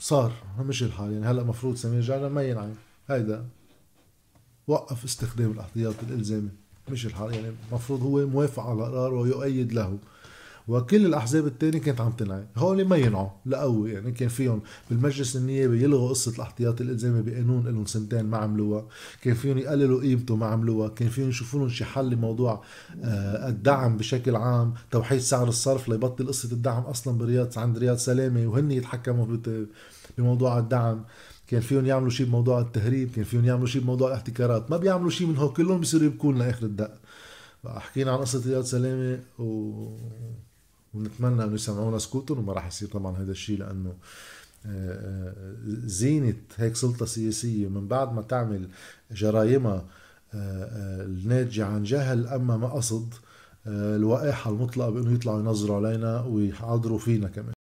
صار 0.00 0.32
مش 0.60 0.82
الحال. 0.82 1.12
يعني 1.12 1.26
هلأ 1.26 1.44
مفروض 1.44 1.76
سمير 1.76 2.00
جعجع 2.00 2.28
ما 2.28 2.42
ينعم. 2.42 2.70
هيدا 3.08 3.44
وقف 4.66 5.04
استخدام 5.04 5.50
الاحتياط 5.50 5.94
الإلزامي. 6.08 6.50
مش 6.90 7.06
الحال. 7.06 7.34
يعني 7.34 7.52
المفروض 7.70 8.02
هو 8.02 8.26
موافق 8.26 8.62
على 8.62 8.72
القرار 8.72 9.14
ويؤيد 9.14 9.72
له. 9.72 9.98
وكل 10.68 11.06
الأحزاب 11.06 11.46
الثانية 11.46 11.78
كانت 11.78 12.00
عم 12.00 12.10
تنعي. 12.10 12.44
هول 12.56 12.84
ما 12.84 12.96
ينعوا 12.96 13.28
لقوي. 13.46 13.92
يعني 13.92 14.12
كان 14.12 14.28
فيهم 14.28 14.60
بالمجلس 14.90 15.36
النيابي 15.36 15.82
يلغوا 15.82 16.08
قصة 16.08 16.34
الاحتياط 16.34 16.80
الإلزامي 16.80 17.22
بقانون 17.22 17.66
لهم 17.66 17.86
سنتين 17.86 18.24
ما 18.24 18.36
عملوها. 18.36 18.86
كان 19.22 19.34
فيهم 19.34 19.58
يقللوا 19.58 20.02
قيمته 20.02 20.36
ما 20.36 20.46
عملوها. 20.46 20.88
كان 20.88 21.08
فيهم 21.08 21.28
يشوفوا 21.28 21.60
لهم 21.60 21.68
شي 21.68 21.84
حل 21.84 22.10
لموضوع 22.10 22.62
آه، 23.04 23.48
الدعم 23.48 23.96
بشكل 23.96 24.36
عام 24.36 24.74
توحيد 24.90 25.18
سعر 25.20 25.48
الصرف 25.48 25.88
ليبطل 25.88 26.26
قصة 26.26 26.52
الدعم 26.52 26.82
أصلا 26.82 27.18
برياض 27.18 27.58
عند 27.58 27.78
رياض 27.78 27.96
سلامة 27.96 28.46
وهن 28.46 28.70
يتحكموا 28.70 29.26
بموضوع 30.18 30.58
الدعم. 30.58 31.04
كان 31.46 31.60
فيهم 31.60 31.86
يعملوا 31.86 32.10
شيء 32.10 32.26
بموضوع 32.26 32.60
التهريب 32.60 33.10
كان 33.10 33.24
فيهم 33.24 33.44
يعملوا 33.44 33.66
شيء 33.66 33.82
بموضوع 33.82 34.08
الاحتكارات. 34.08 34.70
ما 34.70 34.76
بيعملوا 34.76 35.10
شيء 35.10 35.26
من 35.26 35.36
هو 35.36 35.52
كلهم 35.52 35.80
بيصيروا 35.80 36.06
يبكون 36.06 36.38
لاخر 36.38 36.66
الدق. 36.66 36.94
حكينا 37.66 38.12
عن 38.12 38.18
قصة 38.18 38.42
رياض 38.46 38.64
سلامة 38.64 39.20
و... 39.38 39.88
ونتمنى 40.94 41.44
أنه 41.44 41.54
يسمعونا 41.54 41.98
سكوتهم 41.98 42.38
وما 42.38 42.52
راح 42.52 42.66
يصير 42.66 42.88
طبعا 42.88 43.16
هذا 43.16 43.32
الشيء 43.32 43.58
لأنه 43.58 43.94
آه، 44.66 44.92
آه، 44.92 45.44
زينة 45.84 46.34
هيك 46.56 46.76
سلطة 46.76 47.06
سياسية 47.06 47.68
من 47.68 47.88
بعد 47.88 48.12
ما 48.14 48.22
تعمل 48.22 48.68
جرايمها 49.12 49.84
آه، 50.34 51.04
الناتجة 51.04 51.66
عن 51.66 51.82
جهل 51.82 52.26
أما 52.26 52.56
ما 52.56 52.68
قصد 52.68 53.14
الوقاحة 53.66 54.50
المطلقة 54.50 54.90
بأنه 54.90 55.12
يطلعوا 55.12 55.40
ينظروا 55.40 55.76
علينا 55.76 56.20
ويحاضروا 56.20 56.98
فينا 56.98 57.28
كمان. 57.28 57.57